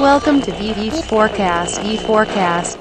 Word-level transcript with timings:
Welcome 0.00 0.40
to 0.40 0.52
VV 0.52 1.02
Forecast. 1.08 1.78
Forecast. 2.06 2.78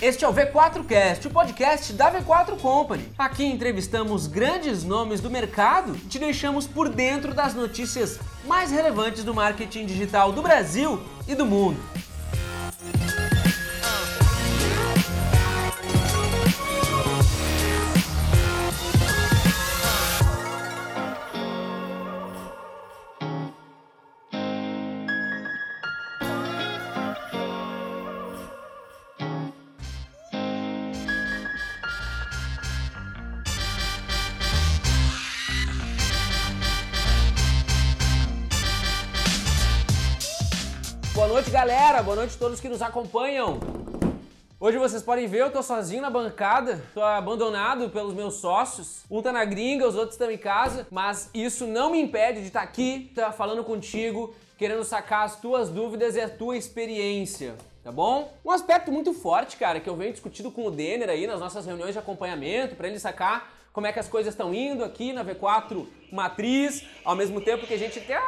Este 0.00 0.24
é 0.24 0.28
o 0.28 0.32
V4Cast, 0.32 1.26
o 1.26 1.30
podcast 1.30 1.92
da 1.92 2.12
V4 2.12 2.56
Company. 2.56 3.08
Aqui 3.18 3.44
entrevistamos 3.44 4.28
grandes 4.28 4.84
nomes 4.84 5.20
do 5.20 5.28
mercado 5.28 5.96
e 5.96 6.06
te 6.06 6.20
deixamos 6.20 6.68
por 6.68 6.88
dentro 6.88 7.34
das 7.34 7.52
notícias 7.52 8.20
mais 8.46 8.70
relevantes 8.70 9.24
do 9.24 9.34
marketing 9.34 9.86
digital 9.86 10.30
do 10.30 10.40
Brasil 10.40 11.02
e 11.26 11.34
do 11.34 11.44
mundo. 11.44 11.80
Noite, 41.30 41.48
galera. 41.48 42.02
Boa 42.02 42.16
noite 42.16 42.34
a 42.34 42.38
todos 42.40 42.58
que 42.58 42.68
nos 42.68 42.82
acompanham. 42.82 43.60
Hoje 44.58 44.78
vocês 44.78 45.00
podem 45.00 45.28
ver, 45.28 45.42
eu 45.42 45.50
tô 45.52 45.62
sozinho 45.62 46.02
na 46.02 46.10
bancada, 46.10 46.82
tô 46.92 47.00
abandonado 47.00 47.88
pelos 47.88 48.12
meus 48.12 48.34
sócios. 48.34 49.04
Um 49.08 49.22
tá 49.22 49.30
na 49.30 49.44
gringa, 49.44 49.86
os 49.86 49.94
outros 49.94 50.14
estão 50.14 50.28
em 50.28 50.36
casa, 50.36 50.88
mas 50.90 51.30
isso 51.32 51.68
não 51.68 51.92
me 51.92 52.00
impede 52.00 52.40
de 52.40 52.48
estar 52.48 52.62
aqui, 52.62 53.12
tá 53.14 53.30
falando 53.30 53.62
contigo, 53.62 54.34
querendo 54.58 54.82
sacar 54.82 55.24
as 55.24 55.40
tuas 55.40 55.68
dúvidas 55.68 56.16
e 56.16 56.20
a 56.20 56.28
tua 56.28 56.56
experiência. 56.56 57.54
Tá 57.84 57.92
bom? 57.92 58.34
Um 58.44 58.50
aspecto 58.50 58.90
muito 58.90 59.14
forte, 59.14 59.56
cara, 59.56 59.78
que 59.78 59.88
eu 59.88 59.94
venho 59.94 60.10
discutindo 60.10 60.50
com 60.50 60.66
o 60.66 60.70
Denner 60.70 61.08
aí 61.08 61.28
nas 61.28 61.38
nossas 61.38 61.64
reuniões 61.64 61.92
de 61.92 62.00
acompanhamento, 62.00 62.74
para 62.74 62.88
ele 62.88 62.98
sacar 62.98 63.52
como 63.72 63.86
é 63.86 63.92
que 63.92 64.00
as 64.00 64.08
coisas 64.08 64.34
estão 64.34 64.52
indo 64.52 64.82
aqui 64.82 65.12
na 65.12 65.24
V4 65.24 65.86
Matriz, 66.10 66.84
ao 67.04 67.14
mesmo 67.14 67.40
tempo 67.40 67.68
que 67.68 67.74
a 67.74 67.78
gente 67.78 68.00
tem. 68.00 68.18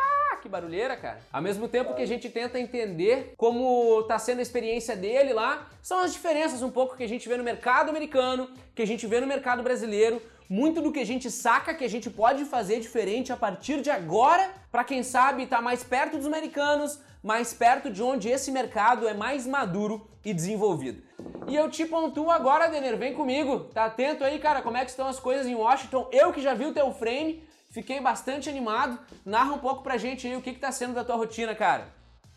Que 0.42 0.48
barulheira, 0.48 0.96
cara. 0.96 1.20
Ao 1.32 1.40
mesmo 1.40 1.68
tempo 1.68 1.94
que 1.94 2.02
a 2.02 2.06
gente 2.06 2.28
tenta 2.28 2.58
entender 2.58 3.32
como 3.36 4.02
tá 4.08 4.18
sendo 4.18 4.40
a 4.40 4.42
experiência 4.42 4.96
dele 4.96 5.32
lá, 5.32 5.68
são 5.80 6.00
as 6.00 6.12
diferenças 6.12 6.62
um 6.62 6.70
pouco 6.70 6.96
que 6.96 7.04
a 7.04 7.08
gente 7.08 7.28
vê 7.28 7.36
no 7.36 7.44
mercado 7.44 7.90
americano, 7.90 8.50
que 8.74 8.82
a 8.82 8.86
gente 8.86 9.06
vê 9.06 9.20
no 9.20 9.26
mercado 9.26 9.62
brasileiro, 9.62 10.20
muito 10.48 10.82
do 10.82 10.90
que 10.90 10.98
a 10.98 11.06
gente 11.06 11.30
saca 11.30 11.72
que 11.72 11.84
a 11.84 11.88
gente 11.88 12.10
pode 12.10 12.44
fazer 12.44 12.80
diferente 12.80 13.32
a 13.32 13.36
partir 13.36 13.82
de 13.82 13.88
agora, 13.88 14.50
para 14.72 14.82
quem 14.82 15.04
sabe 15.04 15.44
estar 15.44 15.58
tá 15.58 15.62
mais 15.62 15.84
perto 15.84 16.16
dos 16.16 16.26
americanos, 16.26 16.98
mais 17.22 17.54
perto 17.54 17.88
de 17.88 18.02
onde 18.02 18.28
esse 18.28 18.50
mercado 18.50 19.06
é 19.06 19.14
mais 19.14 19.46
maduro 19.46 20.08
e 20.24 20.34
desenvolvido. 20.34 21.04
E 21.46 21.54
eu 21.54 21.70
te 21.70 21.86
pontuo 21.86 22.32
agora, 22.32 22.66
Denner, 22.66 22.96
vem 22.96 23.14
comigo. 23.14 23.60
Tá 23.72 23.84
atento 23.84 24.24
aí, 24.24 24.40
cara, 24.40 24.60
como 24.60 24.76
é 24.76 24.84
que 24.84 24.90
estão 24.90 25.06
as 25.06 25.20
coisas 25.20 25.46
em 25.46 25.54
Washington? 25.54 26.08
Eu 26.10 26.32
que 26.32 26.42
já 26.42 26.52
vi 26.52 26.66
o 26.66 26.74
teu 26.74 26.92
frame, 26.92 27.44
fiquei 27.72 28.00
bastante 28.00 28.48
animado. 28.48 28.98
Narra 29.24 29.52
um 29.52 29.58
pouco 29.58 29.82
pra 29.82 29.96
gente 29.96 30.26
aí 30.26 30.36
o 30.36 30.42
que 30.42 30.52
que 30.52 30.60
tá 30.60 30.70
sendo 30.70 30.94
da 30.94 31.04
tua 31.04 31.16
rotina, 31.16 31.54
cara. 31.54 31.88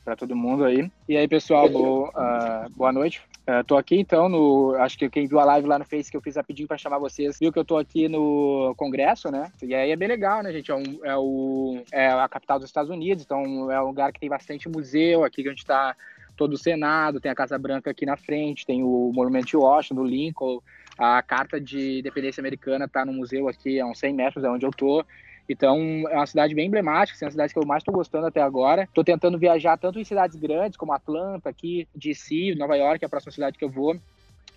Para 0.04 0.16
todo 0.16 0.36
mundo 0.36 0.64
aí. 0.64 0.90
E 1.10 1.18
aí, 1.18 1.28
pessoal, 1.28 1.70
boa, 1.70 2.10
uh, 2.10 2.70
boa 2.76 2.92
noite. 2.92 3.22
Uh, 3.48 3.64
tô 3.64 3.78
aqui 3.78 4.00
então 4.00 4.30
no. 4.30 4.76
Acho 4.80 4.98
que 4.98 5.10
quem 5.10 5.28
viu 5.28 5.40
a 5.40 5.46
live 5.46 5.68
lá 5.68 5.78
no 5.78 5.86
Face 5.86 6.10
que 6.10 6.18
eu 6.18 6.22
fiz 6.22 6.36
rapidinho 6.36 6.68
para 6.68 6.78
chamar 6.78 6.98
vocês, 6.98 7.38
viu 7.40 7.52
que 7.52 7.60
eu 7.60 7.66
tô 7.66 7.78
aqui 7.78 8.08
no 8.08 8.74
Congresso, 8.78 9.32
né? 9.32 9.52
E 9.62 9.74
aí 9.74 9.92
é 9.92 9.96
bem 9.96 10.08
legal, 10.08 10.42
né, 10.42 10.52
gente? 10.52 10.72
É, 10.72 10.76
um, 10.76 11.00
é, 11.04 11.16
o, 11.16 11.84
é 11.92 12.10
a 12.10 12.28
capital 12.28 12.58
dos 12.58 12.68
Estados 12.68 12.90
Unidos, 12.90 13.24
então 13.24 13.72
é 13.72 13.82
um 13.82 13.86
lugar 13.86 14.12
que 14.12 14.20
tem 14.20 14.30
bastante 14.30 14.70
museu 14.70 15.24
aqui 15.24 15.44
que 15.44 15.50
a 15.50 15.52
gente 15.52 15.66
tá 15.66 15.96
todo 16.36 16.54
o 16.54 16.58
Senado, 16.58 17.20
tem 17.20 17.32
a 17.32 17.36
Casa 17.36 17.58
Branca 17.58 17.90
aqui 17.90 18.06
na 18.06 18.18
frente, 18.18 18.66
tem 18.66 18.84
o 18.84 19.12
Monumento 19.14 19.48
de 19.48 19.58
Washington, 19.58 19.96
do 19.96 20.04
Lincoln, 20.04 20.62
a 20.98 21.22
Carta 21.22 21.60
de 21.60 22.00
Independência 22.00 22.42
Americana 22.42 22.86
está 22.86 23.06
no 23.06 23.14
museu 23.14 23.48
aqui 23.48 23.80
a 23.80 23.86
uns 23.86 24.00
100 24.00 24.14
metros 24.14 24.44
de 24.44 24.50
onde 24.50 24.66
eu 24.66 24.72
tô. 24.72 25.06
Então, 25.48 25.78
é 26.10 26.16
uma 26.16 26.26
cidade 26.26 26.56
bem 26.56 26.68
emblemática, 26.68 27.16
assim, 27.16 27.26
é 27.26 27.28
uma 27.28 27.32
cidade 27.32 27.54
que 27.54 27.60
eu 27.60 27.66
mais 27.66 27.82
estou 27.82 27.94
gostando 27.94 28.26
até 28.26 28.42
agora. 28.42 28.84
Estou 28.84 29.04
tentando 29.04 29.38
viajar 29.38 29.78
tanto 29.78 30.00
em 30.00 30.04
cidades 30.04 30.36
grandes, 30.36 30.78
como 30.78 30.94
Atlanta, 30.94 31.50
aqui, 31.50 31.88
DC, 31.94 32.56
Nova 32.56 32.76
York, 32.76 33.04
é 33.04 33.06
a 33.06 33.10
próxima 33.10 33.32
cidade 33.32 33.58
que 33.58 33.64
eu 33.64 33.70
vou, 33.70 33.96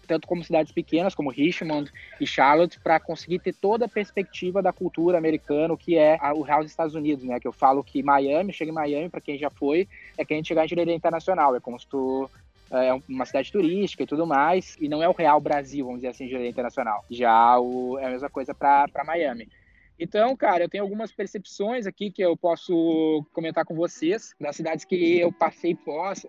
tanto 0.06 0.26
como 0.26 0.42
cidades 0.42 0.72
pequenas, 0.72 1.14
como 1.14 1.30
Richmond 1.30 1.92
e 2.18 2.26
Charlotte, 2.26 2.80
para 2.80 2.98
conseguir 2.98 3.38
ter 3.40 3.54
toda 3.54 3.84
a 3.84 3.88
perspectiva 3.88 4.62
da 4.62 4.72
cultura 4.72 5.18
americana, 5.18 5.76
que 5.76 5.96
é 5.96 6.18
o 6.34 6.40
real 6.40 6.62
dos 6.62 6.72
Estados 6.72 6.94
Unidos, 6.94 7.24
né? 7.24 7.38
Que 7.38 7.46
eu 7.46 7.52
falo 7.52 7.84
que 7.84 8.02
Miami, 8.02 8.52
chega 8.52 8.70
em 8.70 8.74
Miami, 8.74 9.10
para 9.10 9.20
quem 9.20 9.36
já 9.38 9.50
foi, 9.50 9.86
é 10.16 10.24
que 10.24 10.32
a 10.32 10.36
gente 10.36 10.48
chegar 10.48 10.64
em 10.64 10.68
direito 10.68 10.90
internacional, 10.90 11.54
é 11.54 11.60
como 11.60 11.78
se 11.78 11.86
tu 11.86 12.28
é 12.70 12.92
uma 13.08 13.24
cidade 13.24 13.50
turística 13.50 14.02
e 14.02 14.06
tudo 14.06 14.26
mais, 14.26 14.76
e 14.80 14.88
não 14.88 15.02
é 15.02 15.08
o 15.08 15.12
real 15.12 15.40
Brasil, 15.40 15.84
vamos 15.84 16.00
dizer 16.00 16.08
assim, 16.08 16.26
de 16.26 16.48
internacional. 16.48 17.04
Já 17.10 17.58
o, 17.58 17.98
é 17.98 18.06
a 18.06 18.10
mesma 18.10 18.28
coisa 18.28 18.54
para 18.54 19.04
Miami. 19.06 19.48
Então, 19.98 20.36
cara, 20.36 20.64
eu 20.64 20.68
tenho 20.68 20.84
algumas 20.84 21.10
percepções 21.10 21.86
aqui 21.86 22.10
que 22.10 22.22
eu 22.22 22.36
posso 22.36 23.24
comentar 23.32 23.64
com 23.64 23.74
vocês 23.74 24.34
das 24.40 24.54
cidades 24.54 24.84
que 24.84 25.18
eu 25.18 25.32
passei 25.32 25.74
pós. 25.74 26.24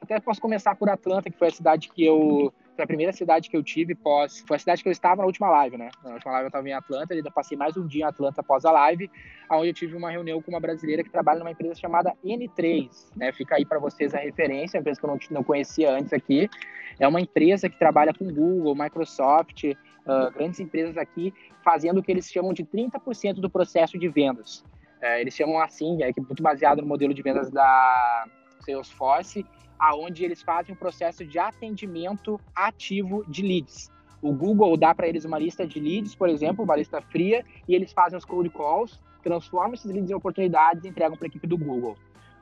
Até 0.00 0.20
posso 0.20 0.40
começar 0.40 0.74
por 0.76 0.88
Atlanta, 0.88 1.30
que 1.30 1.38
foi 1.38 1.48
a 1.48 1.52
cidade 1.52 1.88
que 1.88 2.04
eu 2.04 2.52
foi 2.74 2.84
a 2.84 2.86
primeira 2.86 3.12
cidade 3.12 3.50
que 3.50 3.56
eu 3.56 3.62
tive 3.62 3.94
pós. 3.94 4.42
Foi 4.46 4.56
a 4.56 4.58
cidade 4.58 4.82
que 4.82 4.88
eu 4.88 4.92
estava 4.92 5.16
na 5.16 5.26
última 5.26 5.50
live, 5.50 5.76
né? 5.76 5.90
Na 6.02 6.14
última 6.14 6.32
live 6.32 6.44
eu 6.44 6.48
estava 6.48 6.68
em 6.68 6.72
Atlanta, 6.72 7.14
ainda 7.14 7.30
passei 7.30 7.56
mais 7.56 7.76
um 7.76 7.86
dia 7.86 8.04
em 8.04 8.08
Atlanta 8.08 8.40
após 8.40 8.64
a 8.64 8.72
live, 8.72 9.10
onde 9.50 9.68
eu 9.68 9.74
tive 9.74 9.96
uma 9.96 10.10
reunião 10.10 10.40
com 10.40 10.50
uma 10.50 10.60
brasileira 10.60 11.02
que 11.02 11.10
trabalha 11.10 11.38
numa 11.38 11.50
empresa 11.50 11.74
chamada 11.74 12.14
N3, 12.24 12.88
né? 13.14 13.32
Fica 13.32 13.56
aí 13.56 13.66
para 13.66 13.78
vocês 13.78 14.14
a 14.14 14.18
referência, 14.18 14.78
uma 14.78 14.80
empresa 14.80 15.00
que 15.00 15.06
eu 15.06 15.10
não, 15.10 15.18
não 15.30 15.44
conhecia 15.44 15.90
antes 15.90 16.12
aqui. 16.12 16.48
É 16.98 17.06
uma 17.06 17.20
empresa 17.20 17.68
que 17.68 17.78
trabalha 17.78 18.12
com 18.14 18.24
Google, 18.26 18.74
Microsoft, 18.74 19.64
uh, 19.64 20.32
grandes 20.34 20.60
empresas 20.60 20.96
aqui, 20.96 21.32
fazendo 21.62 21.98
o 21.98 22.02
que 22.02 22.10
eles 22.10 22.30
chamam 22.30 22.52
de 22.52 22.64
30% 22.64 23.34
do 23.34 23.50
processo 23.50 23.98
de 23.98 24.08
vendas. 24.08 24.64
Uh, 25.00 25.18
eles 25.18 25.34
chamam 25.34 25.58
assim, 25.60 26.02
é 26.02 26.10
muito 26.16 26.42
baseado 26.42 26.80
no 26.80 26.88
modelo 26.88 27.12
de 27.12 27.22
vendas 27.22 27.50
da 27.50 28.26
Salesforce, 28.60 29.44
aonde 29.78 30.24
eles 30.24 30.42
fazem 30.42 30.74
um 30.74 30.78
processo 30.78 31.24
de 31.24 31.38
atendimento 31.38 32.40
ativo 32.54 33.24
de 33.28 33.42
leads. 33.42 33.90
O 34.20 34.32
Google 34.32 34.76
dá 34.76 34.94
para 34.94 35.08
eles 35.08 35.24
uma 35.24 35.38
lista 35.38 35.66
de 35.66 35.80
leads, 35.80 36.14
por 36.14 36.28
exemplo, 36.28 36.64
uma 36.64 36.76
lista 36.76 37.00
fria, 37.02 37.44
e 37.66 37.74
eles 37.74 37.92
fazem 37.92 38.16
os 38.16 38.24
cold 38.24 38.48
calls, 38.50 39.00
transformam 39.22 39.74
esses 39.74 39.90
leads 39.90 40.10
em 40.10 40.14
oportunidades 40.14 40.84
e 40.84 40.88
entregam 40.88 41.16
para 41.16 41.26
a 41.26 41.28
equipe 41.28 41.46
do 41.46 41.58
Google. 41.58 41.96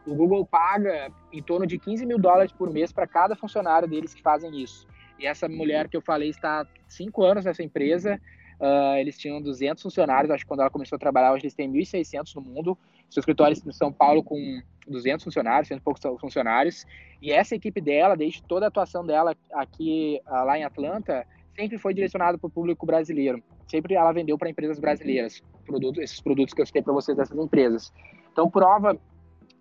O 0.06 0.14
Google 0.14 0.44
paga 0.44 1.10
em 1.32 1.42
torno 1.42 1.66
de 1.66 1.78
15 1.78 2.04
mil 2.06 2.18
dólares 2.18 2.52
por 2.52 2.70
mês 2.70 2.92
para 2.92 3.06
cada 3.06 3.36
funcionário 3.36 3.88
deles 3.88 4.14
que 4.14 4.22
fazem 4.22 4.60
isso. 4.60 4.86
E 5.18 5.26
essa 5.26 5.48
mulher 5.48 5.88
que 5.88 5.96
eu 5.96 6.00
falei 6.00 6.30
está 6.30 6.62
há 6.62 6.66
cinco 6.88 7.22
anos 7.22 7.44
nessa 7.44 7.62
empresa. 7.62 8.20
Uh, 8.58 8.96
eles 8.98 9.18
tinham 9.18 9.40
200 9.40 9.82
funcionários, 9.82 10.30
acho 10.30 10.44
que 10.44 10.48
quando 10.48 10.60
ela 10.60 10.70
começou 10.70 10.96
a 10.96 10.98
trabalhar, 10.98 11.32
hoje 11.32 11.44
eles 11.44 11.54
têm 11.54 11.70
1.600 11.70 12.34
no 12.34 12.42
mundo. 12.42 12.76
Seu 13.08 13.20
escritório 13.20 13.56
em 13.66 13.72
São 13.72 13.92
Paulo 13.92 14.22
com 14.22 14.62
200 14.90 15.24
funcionários, 15.24 15.68
100 15.68 15.76
e 15.76 15.80
poucos 15.80 16.02
funcionários. 16.20 16.86
E 17.20 17.32
essa 17.32 17.54
equipe 17.54 17.80
dela, 17.80 18.16
desde 18.16 18.42
toda 18.42 18.66
a 18.66 18.68
atuação 18.68 19.04
dela 19.04 19.36
aqui 19.52 20.20
uh, 20.26 20.44
lá 20.44 20.58
em 20.58 20.64
Atlanta, 20.64 21.26
sempre 21.54 21.78
foi 21.78 21.94
direcionada 21.94 22.38
para 22.38 22.46
o 22.46 22.50
público 22.50 22.86
brasileiro. 22.86 23.42
Sempre 23.68 23.94
ela 23.94 24.12
vendeu 24.12 24.36
para 24.36 24.50
empresas 24.50 24.78
brasileiras, 24.78 25.42
produtos, 25.64 26.02
esses 26.02 26.20
produtos 26.20 26.54
que 26.54 26.60
eu 26.60 26.66
citei 26.66 26.82
para 26.82 26.92
vocês 26.92 27.16
dessas 27.16 27.36
empresas. 27.38 27.92
Então, 28.32 28.50
prova 28.50 28.98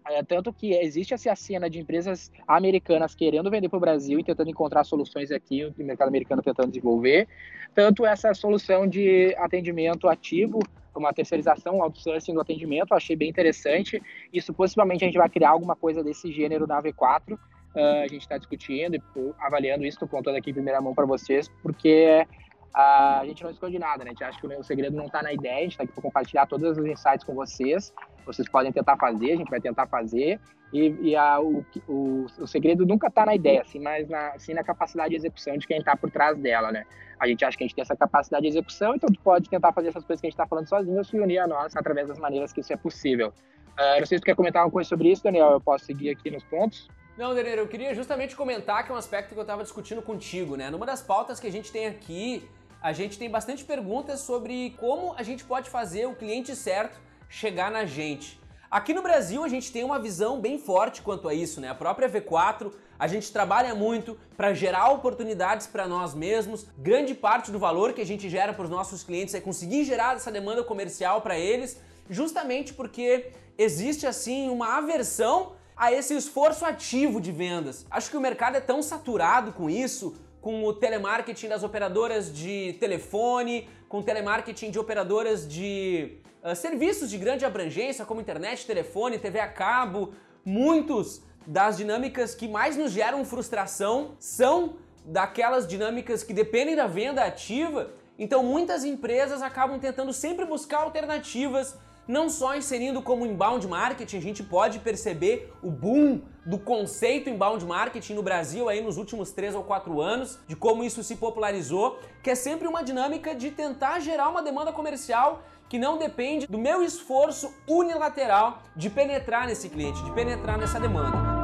é, 0.09 0.23
tanto 0.23 0.51
que 0.51 0.73
existe 0.73 1.13
essa 1.13 1.35
cena 1.35 1.69
de 1.69 1.79
empresas 1.79 2.31
americanas 2.47 3.13
querendo 3.13 3.49
vender 3.51 3.69
para 3.69 3.77
o 3.77 3.79
Brasil 3.79 4.19
e 4.19 4.23
tentando 4.23 4.49
encontrar 4.49 4.83
soluções 4.83 5.31
aqui, 5.31 5.65
o 5.65 5.73
mercado 5.77 6.07
americano 6.07 6.41
tentando 6.41 6.69
desenvolver, 6.69 7.27
tanto 7.75 8.05
essa 8.05 8.33
solução 8.33 8.87
de 8.87 9.35
atendimento 9.37 10.07
ativo, 10.07 10.59
uma 10.99 11.13
terceirização, 11.13 11.77
um 11.77 11.83
outsourcing 11.83 12.33
do 12.33 12.41
atendimento, 12.41 12.93
achei 12.93 13.15
bem 13.15 13.29
interessante. 13.29 14.01
Isso 14.33 14.53
possivelmente 14.53 15.03
a 15.03 15.07
gente 15.07 15.17
vai 15.17 15.29
criar 15.29 15.51
alguma 15.51 15.75
coisa 15.75 16.03
desse 16.03 16.31
gênero 16.31 16.67
na 16.67 16.81
V4. 16.81 17.33
Uh, 17.33 17.37
ah, 17.75 18.01
a 18.03 18.07
gente 18.07 18.21
está 18.21 18.37
discutindo 18.37 18.95
e 18.95 19.01
avaliando 19.39 19.85
isso, 19.85 19.95
estou 19.95 20.07
contando 20.07 20.35
aqui 20.35 20.49
em 20.49 20.53
primeira 20.53 20.81
mão 20.81 20.93
para 20.93 21.05
vocês, 21.05 21.47
porque 21.61 22.25
a 22.73 23.21
gente 23.25 23.43
não 23.43 23.51
esconde 23.51 23.79
nada, 23.79 24.03
né? 24.03 24.11
A 24.11 24.13
gente 24.13 24.23
acha 24.23 24.39
que 24.39 24.47
o 24.47 24.63
segredo 24.63 24.95
não 24.95 25.05
está 25.05 25.23
na 25.23 25.33
ideia, 25.33 25.57
a 25.57 25.61
gente 25.61 25.71
está 25.71 25.83
aqui 25.83 25.93
para 25.93 26.01
compartilhar 26.01 26.45
todos 26.45 26.77
os 26.77 26.85
insights 26.85 27.23
com 27.23 27.33
vocês. 27.33 27.93
Vocês 28.25 28.47
podem 28.47 28.71
tentar 28.71 28.97
fazer, 28.97 29.31
a 29.31 29.35
gente 29.35 29.49
vai 29.49 29.59
tentar 29.59 29.87
fazer. 29.87 30.39
E, 30.71 30.95
e 31.01 31.15
a, 31.15 31.39
o, 31.39 31.65
o, 31.87 32.25
o, 32.37 32.47
segredo 32.47 32.85
nunca 32.85 33.07
está 33.07 33.25
na 33.25 33.33
ideia, 33.33 33.61
assim, 33.61 33.79
mas 33.79 34.07
na, 34.07 34.27
assim, 34.29 34.53
na 34.53 34.63
capacidade 34.63 35.09
de 35.09 35.15
execução 35.15 35.57
de 35.57 35.65
quem 35.65 35.79
está 35.79 35.97
por 35.97 36.11
trás 36.11 36.37
dela, 36.37 36.71
né? 36.71 36.85
A 37.19 37.27
gente 37.27 37.43
acha 37.43 37.57
que 37.57 37.63
a 37.63 37.67
gente 37.67 37.75
tem 37.75 37.81
essa 37.81 37.95
capacidade 37.95 38.43
de 38.43 38.49
execução, 38.49 38.95
então 38.95 39.09
tu 39.11 39.19
pode 39.21 39.49
tentar 39.49 39.73
fazer 39.73 39.89
essas 39.89 40.05
coisas 40.05 40.21
que 40.21 40.27
a 40.27 40.29
gente 40.29 40.35
está 40.35 40.45
falando 40.45 40.67
sozinho 40.67 40.97
ou 40.97 41.03
se 41.03 41.19
unir 41.19 41.39
a 41.39 41.47
nós 41.47 41.75
através 41.75 42.07
das 42.07 42.19
maneiras 42.19 42.53
que 42.53 42.61
isso 42.61 42.71
é 42.71 42.77
possível. 42.77 43.29
Uh, 43.29 43.99
não 43.99 44.05
sei 44.05 44.17
se 44.17 44.21
tu 44.21 44.25
quer 44.25 44.35
comentar 44.35 44.61
alguma 44.61 44.73
coisa 44.73 44.89
sobre 44.89 45.11
isso, 45.11 45.23
Daniel, 45.23 45.51
eu 45.51 45.61
posso 45.61 45.85
seguir 45.85 46.11
aqui 46.11 46.29
nos 46.29 46.43
pontos. 46.43 46.87
Não, 47.17 47.33
Dener, 47.33 47.57
eu 47.57 47.67
queria 47.67 47.93
justamente 47.93 48.35
comentar 48.35 48.85
que 48.85 48.91
é 48.91 48.95
um 48.95 48.97
aspecto 48.97 49.33
que 49.33 49.39
eu 49.39 49.41
estava 49.41 49.63
discutindo 49.63 50.01
contigo, 50.01 50.55
né? 50.55 50.69
Numa 50.69 50.85
das 50.85 51.01
pautas 51.01 51.39
que 51.39 51.47
a 51.47 51.51
gente 51.51 51.71
tem 51.71 51.87
aqui, 51.87 52.47
a 52.81 52.93
gente 52.93 53.17
tem 53.17 53.29
bastante 53.29 53.63
perguntas 53.63 54.21
sobre 54.21 54.75
como 54.79 55.13
a 55.17 55.23
gente 55.23 55.43
pode 55.43 55.69
fazer 55.69 56.05
o 56.07 56.15
cliente 56.15 56.55
certo 56.55 56.99
chegar 57.27 57.69
na 57.69 57.85
gente. 57.85 58.39
Aqui 58.71 58.93
no 58.93 59.01
Brasil 59.01 59.43
a 59.43 59.47
gente 59.47 59.71
tem 59.71 59.83
uma 59.83 59.99
visão 59.99 60.39
bem 60.39 60.57
forte 60.59 61.01
quanto 61.01 61.27
a 61.27 61.33
isso, 61.33 61.59
né? 61.59 61.69
A 61.69 61.75
própria 61.75 62.07
V4, 62.07 62.71
a 62.97 63.07
gente 63.07 63.31
trabalha 63.31 63.73
muito 63.73 64.17
para 64.37 64.53
gerar 64.53 64.91
oportunidades 64.91 65.65
para 65.65 65.87
nós 65.87 66.13
mesmos. 66.13 66.67
Grande 66.77 67.15
parte 67.15 67.51
do 67.51 67.57
valor 67.57 67.93
que 67.93 68.01
a 68.01 68.05
gente 68.05 68.29
gera 68.29 68.53
para 68.53 68.63
os 68.63 68.69
nossos 68.69 69.03
clientes 69.03 69.33
é 69.33 69.41
conseguir 69.41 69.83
gerar 69.83 70.15
essa 70.15 70.31
demanda 70.31 70.63
comercial 70.63 71.21
para 71.21 71.37
eles, 71.37 71.81
justamente 72.09 72.73
porque 72.73 73.31
existe 73.57 74.05
assim 74.05 74.49
uma 74.49 74.77
aversão 74.77 75.53
a 75.75 75.91
esse 75.91 76.15
esforço 76.15 76.63
ativo 76.63 77.19
de 77.19 77.31
vendas. 77.31 77.85
Acho 77.89 78.11
que 78.11 78.17
o 78.17 78.21
mercado 78.21 78.55
é 78.57 78.61
tão 78.61 78.83
saturado 78.83 79.51
com 79.51 79.69
isso, 79.69 80.15
com 80.41 80.63
o 80.63 80.73
telemarketing 80.73 81.47
das 81.47 81.63
operadoras 81.63 82.33
de 82.33 82.73
telefone, 82.79 83.67
com 83.87 83.99
o 83.99 84.03
telemarketing 84.03 84.71
de 84.71 84.79
operadoras 84.79 85.47
de 85.47 86.17
uh, 86.43 86.55
serviços 86.55 87.09
de 87.09 87.17
grande 87.17 87.45
abrangência, 87.45 88.05
como 88.05 88.21
internet, 88.21 88.65
telefone, 88.65 89.17
TV 89.17 89.39
a 89.39 89.47
cabo, 89.47 90.13
muitos 90.45 91.21
das 91.45 91.77
dinâmicas 91.77 92.35
que 92.35 92.47
mais 92.47 92.77
nos 92.77 92.91
geram 92.91 93.25
frustração 93.25 94.15
são 94.19 94.75
daquelas 95.05 95.67
dinâmicas 95.67 96.23
que 96.23 96.33
dependem 96.33 96.75
da 96.75 96.87
venda 96.87 97.23
ativa. 97.23 97.91
Então 98.17 98.43
muitas 98.43 98.83
empresas 98.83 99.41
acabam 99.41 99.79
tentando 99.79 100.13
sempre 100.13 100.45
buscar 100.45 100.79
alternativas 100.79 101.75
não 102.09 102.27
só 102.27 102.55
inserindo 102.55 103.03
como 103.03 103.23
inbound 103.23 103.67
marketing, 103.67 104.17
a 104.17 104.21
gente 104.21 104.41
pode 104.41 104.79
perceber 104.79 105.53
o 105.61 105.69
boom 105.69 106.21
do 106.43 106.57
conceito 106.57 107.29
inbound 107.29 107.63
marketing 107.63 108.15
no 108.15 108.23
Brasil 108.23 108.67
aí 108.67 108.81
nos 108.81 108.97
últimos 108.97 109.31
três 109.31 109.53
ou 109.53 109.63
quatro 109.63 110.01
anos, 110.01 110.39
de 110.47 110.55
como 110.55 110.83
isso 110.83 111.03
se 111.03 111.15
popularizou, 111.17 111.99
que 112.23 112.31
é 112.31 112.35
sempre 112.35 112.67
uma 112.67 112.83
dinâmica 112.83 113.35
de 113.35 113.51
tentar 113.51 113.99
gerar 113.99 114.27
uma 114.29 114.41
demanda 114.41 114.73
comercial 114.73 115.43
que 115.69 115.77
não 115.77 115.99
depende 115.99 116.47
do 116.47 116.57
meu 116.57 116.81
esforço 116.81 117.53
unilateral 117.67 118.63
de 118.75 118.89
penetrar 118.89 119.45
nesse 119.45 119.69
cliente, 119.69 120.03
de 120.03 120.11
penetrar 120.11 120.57
nessa 120.57 120.79
demanda. 120.79 121.38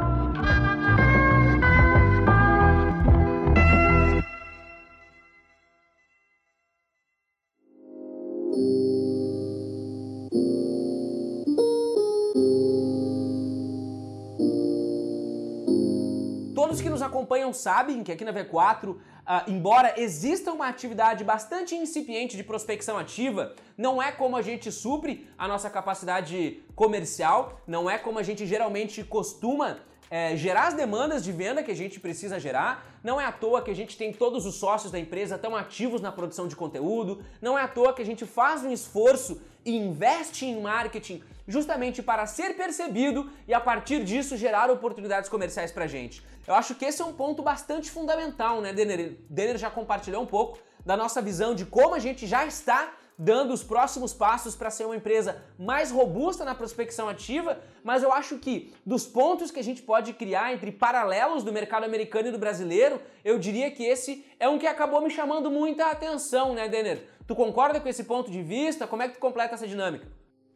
Acompanham 17.26 17.52
sabem 17.52 18.04
que 18.04 18.12
aqui 18.12 18.24
na 18.24 18.32
V4, 18.32 18.90
uh, 18.90 19.00
ah, 19.26 19.44
embora 19.48 20.00
exista 20.00 20.52
uma 20.52 20.68
atividade 20.68 21.24
bastante 21.24 21.74
incipiente 21.74 22.38
de 22.38 22.44
prospecção 22.44 22.98
ativa, 23.00 23.56
não 23.76 24.02
é 24.02 24.12
como 24.12 24.38
a 24.38 24.44
gente 24.44 24.72
supre 24.72 25.28
a 25.36 25.48
nossa 25.48 25.68
capacidade 25.68 26.64
comercial, 26.76 27.60
não 27.66 27.90
é 27.90 27.98
como 27.98 28.20
a 28.20 28.24
gente 28.24 28.46
geralmente 28.46 29.04
costuma 29.04 29.80
é, 30.10 30.36
gerar 30.36 30.68
as 30.68 30.74
demandas 30.74 31.24
de 31.24 31.32
venda 31.32 31.64
que 31.64 31.72
a 31.72 31.76
gente 31.76 32.00
precisa 32.00 32.40
gerar. 32.40 32.86
Não 33.04 33.20
é 33.20 33.26
à 33.26 33.32
toa 33.32 33.62
que 33.62 33.72
a 33.72 33.76
gente 33.76 33.98
tem 33.98 34.12
todos 34.14 34.46
os 34.46 34.56
sócios 34.56 34.92
da 34.92 35.00
empresa 35.00 35.38
tão 35.38 35.56
ativos 35.56 36.02
na 36.02 36.12
produção 36.12 36.48
de 36.48 36.56
conteúdo. 36.56 37.24
Não 37.42 37.58
é 37.58 37.64
à 37.64 37.68
toa 37.68 37.94
que 37.94 38.02
a 38.02 38.06
gente 38.06 38.26
faz 38.26 38.64
um 38.64 38.72
esforço 38.72 39.42
e 39.64 39.76
investe 39.76 40.46
em 40.46 40.62
marketing 40.62 41.24
justamente 41.48 42.02
para 42.02 42.26
ser 42.26 42.56
percebido 42.56 43.30
e 43.48 43.54
a 43.54 43.60
partir 43.60 44.04
disso 44.04 44.38
gerar 44.38 44.70
oportunidades 44.70 45.30
comerciais 45.30 45.72
para 45.72 45.86
a 45.86 45.88
gente. 45.88 46.24
Eu 46.48 46.54
acho 46.54 46.76
que 46.76 46.86
esse 46.86 47.02
é 47.02 47.06
um 47.06 47.14
ponto 47.14 47.42
bastante 47.42 47.90
fundamental, 47.90 48.62
né, 48.62 48.74
Denner? 48.74 49.18
Denner 49.30 49.58
já 49.58 49.70
compartilhou 49.70 50.22
um 50.22 50.28
pouco 50.28 50.60
da 50.86 50.96
nossa 50.96 51.22
visão 51.22 51.56
de 51.56 51.66
como 51.66 51.96
a 51.96 52.00
gente 52.00 52.28
já 52.28 52.46
está 52.46 52.94
dando 53.18 53.54
os 53.54 53.64
próximos 53.64 54.14
passos 54.14 54.56
para 54.56 54.70
ser 54.70 54.86
uma 54.86 54.96
empresa 54.96 55.42
mais 55.58 55.92
robusta 55.92 56.44
na 56.44 56.54
prospecção 56.54 57.08
ativa, 57.08 57.60
mas 57.84 58.04
eu 58.04 58.12
acho 58.12 58.38
que 58.38 58.74
dos 58.86 59.06
pontos 59.06 59.52
que 59.52 59.60
a 59.60 59.64
gente 59.64 59.82
pode 59.82 60.14
criar 60.14 60.54
entre 60.54 60.72
paralelos 60.72 61.44
do 61.44 61.54
mercado 61.54 61.84
americano 61.84 62.28
e 62.28 62.32
do 62.32 62.38
brasileiro, 62.38 63.00
eu 63.24 63.40
diria 63.40 63.72
que 63.72 63.84
esse 63.84 64.26
é 64.40 64.50
um 64.50 64.58
que 64.58 64.68
acabou 64.68 65.02
me 65.02 65.10
chamando 65.10 65.50
muita 65.50 65.90
atenção, 65.90 66.54
né, 66.54 66.68
Denner? 66.68 67.08
Tu 67.28 67.36
concorda 67.36 67.80
com 67.80 67.90
esse 67.90 68.04
ponto 68.04 68.30
de 68.30 68.42
vista? 68.42 68.86
Como 68.86 69.02
é 69.02 69.08
que 69.08 69.16
tu 69.16 69.20
completa 69.20 69.56
essa 69.56 69.68
dinâmica? 69.68 70.06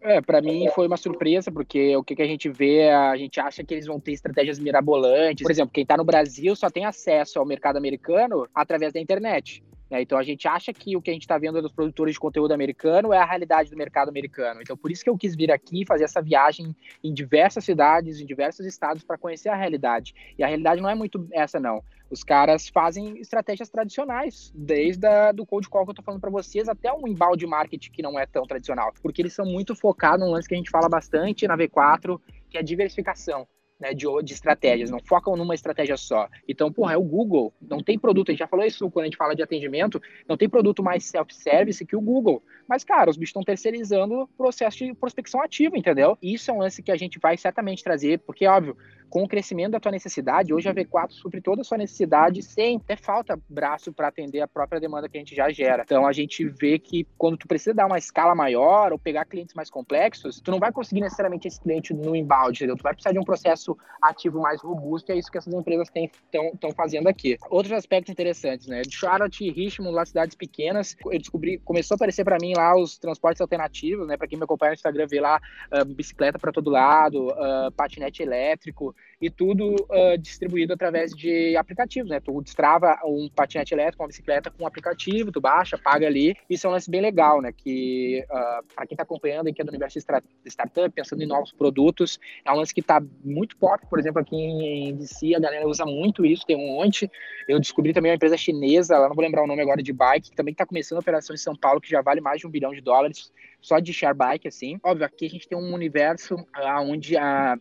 É, 0.02 0.22
para 0.22 0.42
mim 0.42 0.70
foi 0.74 0.88
uma 0.88 0.96
surpresa, 0.96 1.52
porque 1.52 1.96
o 1.98 2.04
que, 2.04 2.16
que 2.16 2.22
a 2.22 2.28
gente 2.28 2.50
vê, 2.50 2.90
a 2.90 3.18
gente 3.18 3.40
acha 3.40 3.64
que 3.64 3.74
eles 3.74 3.86
vão 3.86 4.00
ter 4.00 4.14
estratégias 4.14 4.58
mirabolantes. 4.58 5.44
Por 5.44 5.52
exemplo, 5.52 5.74
quem 5.74 5.84
está 5.84 5.98
no 5.98 6.06
Brasil 6.06 6.56
só 6.56 6.70
tem 6.70 6.86
acesso 6.86 7.38
ao 7.38 7.46
mercado 7.46 7.78
americano 7.78 8.48
através 8.56 8.94
da 8.94 9.00
internet. 9.00 9.62
Né? 9.90 10.02
Então 10.02 10.18
a 10.18 10.24
gente 10.24 10.48
acha 10.48 10.72
que 10.74 10.96
o 10.96 11.02
que 11.02 11.10
a 11.10 11.14
gente 11.14 11.24
está 11.24 11.38
vendo 11.38 11.62
dos 11.62 11.72
produtores 11.72 12.14
de 12.14 12.20
conteúdo 12.20 12.54
americano 12.54 13.12
é 13.14 13.18
a 13.18 13.26
realidade 13.26 13.70
do 13.70 13.78
mercado 13.78 14.10
americano. 14.10 14.62
Então 14.62 14.78
por 14.78 14.92
isso 14.92 15.04
que 15.04 15.10
eu 15.10 15.18
quis 15.18 15.36
vir 15.36 15.52
aqui 15.52 15.86
fazer 15.86 16.04
essa 16.04 16.22
viagem 16.22 16.76
em 17.04 17.14
diversas 17.14 17.64
cidades, 17.64 18.20
em 18.20 18.26
diversos 18.26 18.66
estados 18.66 19.04
para 19.04 19.18
conhecer 19.18 19.50
a 19.50 19.56
realidade. 19.56 20.14
E 20.38 20.44
a 20.44 20.48
realidade 20.48 20.82
não 20.82 20.90
é 20.90 20.96
muito 20.96 21.28
essa 21.32 21.60
não. 21.60 21.84
Os 22.10 22.24
caras 22.24 22.68
fazem 22.68 23.20
estratégias 23.20 23.70
tradicionais, 23.70 24.52
desde 24.56 25.06
a, 25.06 25.32
do 25.32 25.46
cold 25.46 25.70
call 25.70 25.86
que 25.86 25.90
eu 25.90 25.92
estou 25.92 26.04
falando 26.04 26.22
para 26.22 26.32
vocês 26.32 26.68
até 26.68 26.92
um 26.92 27.08
embalde 27.08 27.46
marketing 27.46 27.92
que 27.92 28.02
não 28.02 28.18
é 28.18 28.26
tão 28.26 28.48
tradicional, 28.48 28.92
porque 29.04 29.22
eles 29.22 29.34
são 29.34 29.46
muito 29.46 29.76
focados 29.76 30.26
num 30.26 30.32
lance 30.32 30.48
que 30.48 30.56
a 30.56 30.58
gente 30.58 30.72
fala 30.72 30.90
bastante 30.90 31.48
na 31.48 31.56
V4, 31.56 32.20
que 32.50 32.58
é 32.58 32.64
diversificação 32.64 33.48
né, 33.80 33.94
de, 33.94 34.06
de 34.24 34.34
estratégias, 34.34 34.90
não 34.90 35.00
focam 35.00 35.36
numa 35.36 35.56
estratégia 35.56 35.96
só. 35.96 36.28
Então, 36.48 36.72
porra, 36.72 36.94
é 36.94 36.98
o 36.98 37.04
Google, 37.04 37.54
não 37.62 37.82
tem 37.82 37.98
produto, 37.98 38.30
a 38.30 38.32
gente 38.34 38.40
já 38.40 38.48
falou 38.48 38.66
isso 38.66 38.90
quando 38.92 39.04
a 39.04 39.08
gente 39.08 39.18
fala 39.18 39.36
de 39.36 39.42
atendimento, 39.42 40.02
não 40.28 40.36
tem 40.36 40.50
produto 40.50 40.84
mais 40.84 41.06
self-service 41.06 41.86
que 41.86 41.96
o 41.96 42.02
Google. 42.02 42.44
Mas, 42.68 42.84
cara, 42.84 43.10
os 43.10 43.18
bichos 43.18 43.30
estão 43.30 43.44
terceirizando 43.44 44.22
o 44.22 44.28
processo 44.28 44.78
de 44.78 44.94
prospecção 44.94 45.42
ativa, 45.42 45.78
entendeu? 45.78 46.18
Isso 46.22 46.52
é 46.52 46.54
um 46.54 46.60
lance 46.60 46.84
que 46.84 46.92
a 46.92 46.98
gente 46.98 47.18
vai 47.20 47.38
certamente 47.38 47.84
trazer, 47.84 48.20
porque, 48.20 48.46
óbvio, 48.46 48.76
com 49.10 49.24
o 49.24 49.28
crescimento 49.28 49.72
da 49.72 49.80
tua 49.80 49.92
necessidade, 49.92 50.54
hoje 50.54 50.70
a 50.70 50.74
V4 50.74 51.12
supre 51.12 51.42
toda 51.42 51.62
a 51.62 51.64
sua 51.64 51.78
necessidade 51.78 52.42
sem 52.44 52.78
até 52.78 52.96
falta 52.96 53.40
braço 53.50 53.92
para 53.92 54.08
atender 54.08 54.42
a 54.42 54.48
própria 54.48 54.80
demanda 54.80 55.10
que 55.10 55.18
a 55.18 55.20
gente 55.20 55.36
já 55.36 55.50
gera. 55.50 55.84
Então 55.84 56.06
a 56.06 56.14
gente 56.14 56.46
vê 56.46 56.78
que 56.78 57.06
quando 57.18 57.38
tu 57.38 57.48
precisa 57.48 57.74
dar 57.74 57.86
uma 57.88 57.98
escala 57.98 58.36
maior 58.36 58.92
ou 58.92 59.00
pegar 59.00 59.26
clientes 59.26 59.56
mais 59.56 59.70
complexos, 59.70 60.40
tu 60.40 60.52
não 60.52 60.60
vai 60.60 60.72
conseguir 60.72 61.02
necessariamente 61.02 61.48
esse 61.48 61.60
cliente 61.60 61.94
no 61.94 62.16
embalde, 62.16 62.60
entendeu? 62.60 62.78
Tu 62.78 62.84
vai 62.84 62.94
precisar 62.94 63.12
de 63.12 63.20
um 63.20 63.24
processo 63.24 63.78
ativo 64.02 64.40
mais 64.40 64.62
robusto, 64.62 65.12
e 65.12 65.16
é 65.16 65.18
isso 65.18 65.32
que 65.32 65.38
essas 65.38 65.54
empresas 65.54 65.90
estão 65.94 66.72
fazendo 66.72 67.08
aqui. 67.08 67.38
Outros 67.50 67.74
aspectos 67.74 68.12
interessantes, 68.12 68.68
né? 68.68 68.82
De 68.82 68.96
Charlotte 68.96 69.44
e 69.44 69.52
Richmond, 69.52 69.94
lá 69.94 70.06
cidades 70.06 70.36
pequenas, 70.36 70.96
eu 71.06 71.18
descobri, 71.18 71.58
começou 71.60 71.96
a 71.96 71.98
aparecer 71.98 72.24
para 72.24 72.38
mim 72.42 72.54
lá 72.56 72.78
os 72.78 72.98
transportes 72.98 73.42
alternativos, 73.42 74.08
né? 74.08 74.18
Para 74.18 74.28
quem 74.28 74.38
me 74.38 74.44
acompanha 74.44 74.72
no 74.72 74.76
Instagram, 74.76 75.08
vê 75.08 75.20
lá 75.20 75.42
uh, 75.74 75.86
bicicleta 75.86 76.38
para 76.38 76.52
todo 76.52 76.70
lado, 76.70 77.28
uh, 77.28 77.72
patinete 77.76 78.22
elétrico, 78.22 78.96
e 79.22 79.30
tudo 79.30 79.76
uh, 79.76 80.18
distribuído 80.18 80.74
através 80.74 81.12
de 81.12 81.56
aplicativos, 81.58 82.10
né? 82.10 82.20
Tu 82.20 82.42
destrava 82.42 82.98
um 83.06 83.30
patinete 83.30 83.74
elétrico, 83.74 84.02
uma 84.02 84.08
bicicleta 84.08 84.50
com 84.50 84.64
um 84.64 84.68
aplicativo, 84.68 85.32
tu 85.32 85.42
baixa, 85.42 85.78
paga 85.78 86.08
ali. 86.08 86.36
Isso 86.50 86.66
é 86.66 86.70
um 86.70 86.74
lance 86.74 86.90
bem 86.90 87.02
legal, 87.02 87.42
né? 87.42 87.52
Que 87.52 88.24
uh, 88.30 88.64
para 88.74 88.88
quem 88.88 88.96
está 88.96 89.04
acompanhando 89.04 89.50
e 89.50 89.54
que 89.54 89.62
é 89.62 89.66
do 89.66 89.70
universo 89.70 90.00
de 90.00 90.50
startup, 90.50 90.90
pensando 90.92 91.22
em 91.22 91.26
novos 91.26 91.52
produtos, 91.52 92.18
é 92.46 92.52
um 92.52 92.56
lance 92.56 92.74
que 92.74 92.80
está 92.80 93.02
muito 93.24 93.58
pop, 93.58 93.86
por 93.90 94.00
exemplo, 94.00 94.22
aqui 94.22 94.36
em 94.36 94.96
DC, 94.96 95.36
a 95.36 95.40
galera 95.40 95.68
usa 95.68 95.86
muito 95.86 96.26
isso, 96.26 96.46
tem 96.46 96.56
um 96.56 96.76
monte. 96.76 97.12
Eu 97.48 97.60
descobri 97.60 97.94
também 97.94 98.12
uma 98.12 98.16
empresa 98.16 98.38
chinesa, 98.38 98.98
lá 98.98 99.10
não 99.10 99.16
vou 99.16 99.24
lembrar 99.24 99.44
o 99.44 99.48
nome 99.48 99.62
agora 99.62 99.84
de 99.84 99.92
bike, 99.92 100.30
que 100.30 100.36
também 100.36 100.54
está 100.54 100.66
começando 100.66 100.98
a 100.98 101.02
operação 101.02 101.34
em 101.34 101.38
São 101.38 101.56
Paulo, 101.56 101.82
que 101.82 101.90
já 101.90 102.02
vale 102.02 102.22
mais 102.22 102.40
de 102.40 102.48
um 102.48 102.50
bilhão 102.50 102.72
de 102.72 102.80
dólares 102.80 103.34
só 103.62 103.80
de 103.80 103.92
share 103.92 104.16
bike, 104.16 104.48
assim. 104.48 104.80
Óbvio, 104.82 105.06
aqui 105.06 105.26
a 105.26 105.30
gente 105.30 105.48
tem 105.48 105.58
um 105.58 105.74
universo 105.74 106.36
uh, 106.36 106.82
onde 106.82 107.18
a 107.18 107.58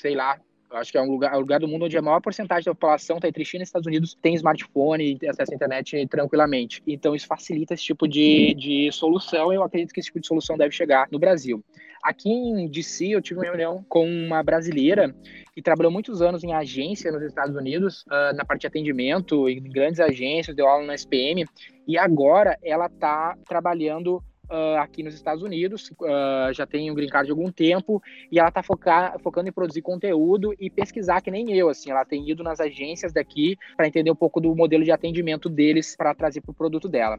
sei 0.00 0.14
lá, 0.14 0.40
acho 0.72 0.92
que 0.92 0.98
é 0.98 1.02
um 1.02 1.10
lugar, 1.10 1.32
é 1.32 1.36
um 1.36 1.40
lugar 1.40 1.60
do 1.60 1.68
mundo 1.68 1.84
onde 1.84 1.96
a 1.96 2.02
maior 2.02 2.20
porcentagem 2.20 2.64
da 2.64 2.74
população 2.74 3.16
está 3.16 3.28
entre 3.28 3.44
China 3.44 3.62
e 3.62 3.64
Estados 3.64 3.86
Unidos 3.86 4.16
tem 4.20 4.34
smartphone 4.34 5.18
e 5.20 5.28
acesso 5.28 5.52
à 5.52 5.54
internet 5.54 6.06
tranquilamente. 6.06 6.82
Então 6.86 7.14
isso 7.14 7.26
facilita 7.26 7.74
esse 7.74 7.84
tipo 7.84 8.06
de, 8.06 8.54
de 8.54 8.90
solução 8.92 9.52
e 9.52 9.56
eu 9.56 9.62
acredito 9.62 9.92
que 9.92 10.00
esse 10.00 10.06
tipo 10.06 10.20
de 10.20 10.26
solução 10.26 10.56
deve 10.56 10.74
chegar 10.74 11.08
no 11.10 11.18
Brasil. 11.18 11.62
Aqui 12.02 12.30
em 12.30 12.66
DC 12.66 13.08
eu 13.08 13.20
tive 13.20 13.40
uma 13.40 13.46
reunião 13.46 13.84
com 13.88 14.08
uma 14.08 14.42
brasileira 14.42 15.14
que 15.54 15.60
trabalhou 15.60 15.92
muitos 15.92 16.22
anos 16.22 16.42
em 16.42 16.54
agência 16.54 17.12
nos 17.12 17.22
Estados 17.22 17.54
Unidos, 17.54 18.02
uh, 18.06 18.34
na 18.34 18.44
parte 18.44 18.62
de 18.62 18.66
atendimento, 18.68 19.48
em 19.48 19.62
grandes 19.62 20.00
agências, 20.00 20.56
deu 20.56 20.66
aula 20.66 20.86
na 20.86 20.94
SPM, 20.94 21.44
e 21.86 21.98
agora 21.98 22.56
ela 22.62 22.86
está 22.86 23.36
trabalhando 23.46 24.22
uh, 24.50 24.78
aqui 24.78 25.02
nos 25.02 25.14
Estados 25.14 25.42
Unidos, 25.42 25.90
uh, 26.00 26.52
já 26.52 26.66
tem 26.66 26.90
um 26.90 26.94
green 26.94 27.08
card 27.08 27.26
de 27.26 27.30
algum 27.32 27.50
tempo, 27.50 28.02
e 28.30 28.38
ela 28.38 28.48
está 28.48 28.62
focando 28.62 29.48
em 29.48 29.52
produzir 29.52 29.82
conteúdo 29.82 30.54
e 30.58 30.68
pesquisar 30.68 31.20
que 31.20 31.30
nem 31.30 31.52
eu, 31.52 31.68
assim, 31.68 31.90
ela 31.90 32.04
tem 32.04 32.28
ido 32.28 32.42
nas 32.42 32.60
agências 32.60 33.12
daqui 33.12 33.56
para 33.76 33.86
entender 33.86 34.10
um 34.10 34.16
pouco 34.16 34.40
do 34.40 34.54
modelo 34.54 34.84
de 34.84 34.92
atendimento 34.92 35.48
deles 35.48 35.94
para 35.96 36.14
trazer 36.14 36.40
para 36.40 36.50
o 36.50 36.54
produto 36.54 36.88
dela. 36.88 37.18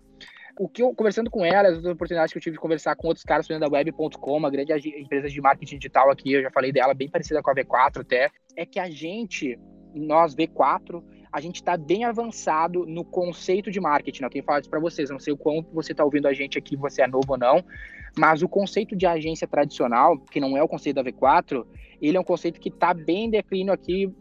O 0.60 0.68
que 0.68 0.82
eu, 0.82 0.94
conversando 0.94 1.30
com 1.30 1.46
ela, 1.46 1.70
as 1.70 1.76
outras 1.76 1.94
oportunidades 1.94 2.34
que 2.34 2.38
eu 2.38 2.42
tive 2.42 2.56
de 2.56 2.62
conversar 2.62 2.96
com 2.96 3.08
outros 3.08 3.24
caras 3.24 3.48
da 3.48 3.68
web.com, 3.68 4.38
uma 4.38 4.50
grande 4.50 4.74
empresa 5.00 5.30
de 5.30 5.42
marketing 5.42 5.78
digital 5.78 6.12
aqui, 6.12 6.34
eu 6.34 6.42
já 6.42 6.52
falei 6.52 6.72
dela, 6.72 6.94
bem 6.94 7.10
parecida 7.10 7.42
com 7.42 7.50
a 7.50 7.56
V4 7.56 8.02
até, 8.02 8.30
é 8.56 8.66
que 8.66 8.80
a 8.80 8.90
gente, 8.90 9.58
nós 9.96 10.36
V4, 10.36 11.02
a 11.32 11.40
gente 11.40 11.56
está 11.56 11.78
bem 11.78 12.04
avançado 12.04 12.86
no 12.86 13.06
conceito 13.06 13.72
de 13.72 13.80
marketing. 13.80 14.22
Né? 14.22 14.28
Eu 14.28 14.32
tenho 14.32 14.44
falado 14.44 14.64
isso 14.64 14.70
para 14.70 14.80
vocês, 14.80 15.10
não 15.10 15.20
sei 15.20 15.34
o 15.34 15.38
quanto 15.38 15.72
você 15.74 15.94
está 15.94 16.04
ouvindo 16.04 16.28
a 16.28 16.34
gente 16.34 16.58
aqui, 16.58 16.76
você 16.76 17.02
é 17.02 17.08
novo 17.08 17.32
ou 17.32 17.38
não, 17.38 17.64
mas 18.18 18.42
o 18.42 18.50
conceito 18.50 18.96
de 18.96 19.06
agência 19.06 19.48
tradicional, 19.48 20.18
que 20.20 20.40
não 20.40 20.58
é 20.58 20.64
o 20.64 20.68
conceito 20.68 20.96
da 20.96 21.04
V4, 21.04 21.66
ele 22.02 22.18
é 22.18 22.20
um 22.20 22.24
conceito 22.24 22.60
que 22.60 22.70
está 22.70 22.94
bem 22.94 23.26
em 23.26 23.30
declínio 23.30 23.74
aqui, 23.74 24.12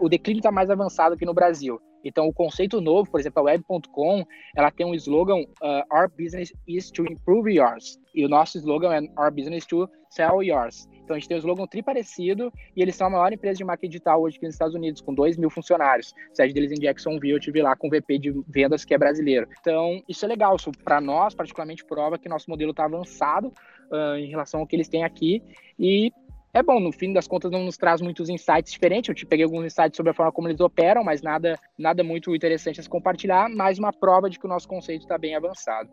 o 0.00 0.08
declínio 0.08 0.40
está 0.40 0.50
mais 0.50 0.68
avançado 0.68 1.14
aqui 1.14 1.24
no 1.24 1.32
Brasil. 1.32 1.80
Então, 2.04 2.26
o 2.26 2.32
conceito 2.32 2.80
novo, 2.80 3.10
por 3.10 3.20
exemplo, 3.20 3.40
a 3.40 3.44
Web.com, 3.44 4.24
ela 4.56 4.70
tem 4.70 4.86
um 4.86 4.94
slogan, 4.94 5.40
uh, 5.62 5.84
Our 5.92 6.10
Business 6.18 6.52
is 6.66 6.90
to 6.90 7.04
Improve 7.04 7.52
Yours. 7.52 7.98
E 8.14 8.24
o 8.24 8.28
nosso 8.28 8.58
slogan 8.58 8.94
é 8.94 9.00
Our 9.20 9.30
Business 9.30 9.66
to 9.66 9.88
Sell 10.08 10.42
Yours. 10.42 10.88
Então, 11.10 11.16
a 11.16 11.18
gente 11.18 11.28
tem 11.28 11.36
um 11.36 11.40
slogan 11.40 11.66
triparecido 11.66 12.52
e 12.76 12.80
eles 12.80 12.94
são 12.94 13.08
a 13.08 13.10
maior 13.10 13.32
empresa 13.32 13.58
de 13.58 13.64
marketing 13.64 13.90
digital 13.90 14.22
hoje 14.22 14.36
aqui 14.36 14.46
nos 14.46 14.54
Estados 14.54 14.76
Unidos, 14.76 15.00
com 15.00 15.12
2 15.12 15.36
mil 15.36 15.50
funcionários. 15.50 16.14
A 16.30 16.36
sede 16.36 16.54
deles 16.54 16.70
em 16.70 16.80
Jacksonville, 16.80 17.34
eu 17.34 17.40
tive 17.40 17.60
lá 17.60 17.74
com 17.74 17.88
o 17.88 17.90
VP 17.90 18.18
de 18.20 18.44
vendas, 18.46 18.84
que 18.84 18.94
é 18.94 18.98
brasileiro. 18.98 19.48
Então, 19.60 20.00
isso 20.08 20.24
é 20.24 20.28
legal. 20.28 20.54
Isso, 20.54 20.70
para 20.84 21.00
nós, 21.00 21.34
particularmente, 21.34 21.84
prova 21.84 22.16
que 22.16 22.28
nosso 22.28 22.48
modelo 22.48 22.70
está 22.70 22.84
avançado 22.84 23.48
uh, 23.90 24.14
em 24.18 24.28
relação 24.28 24.60
ao 24.60 24.66
que 24.68 24.76
eles 24.76 24.88
têm 24.88 25.02
aqui. 25.02 25.42
E 25.76 26.12
é 26.54 26.62
bom, 26.62 26.78
no 26.78 26.92
fim 26.92 27.12
das 27.12 27.26
contas 27.26 27.50
não 27.50 27.64
nos 27.64 27.76
traz 27.76 28.00
muitos 28.00 28.28
insights 28.28 28.72
diferentes. 28.72 29.08
Eu 29.08 29.14
te 29.16 29.26
peguei 29.26 29.44
alguns 29.44 29.64
insights 29.64 29.96
sobre 29.96 30.10
a 30.10 30.14
forma 30.14 30.30
como 30.30 30.46
eles 30.46 30.60
operam, 30.60 31.02
mas 31.02 31.22
nada, 31.22 31.58
nada 31.76 32.04
muito 32.04 32.32
interessante 32.36 32.78
a 32.78 32.84
se 32.84 32.88
compartilhar. 32.88 33.48
Mais 33.48 33.80
uma 33.80 33.92
prova 33.92 34.30
de 34.30 34.38
que 34.38 34.46
o 34.46 34.48
nosso 34.48 34.68
conceito 34.68 35.02
está 35.02 35.18
bem 35.18 35.34
avançado. 35.34 35.90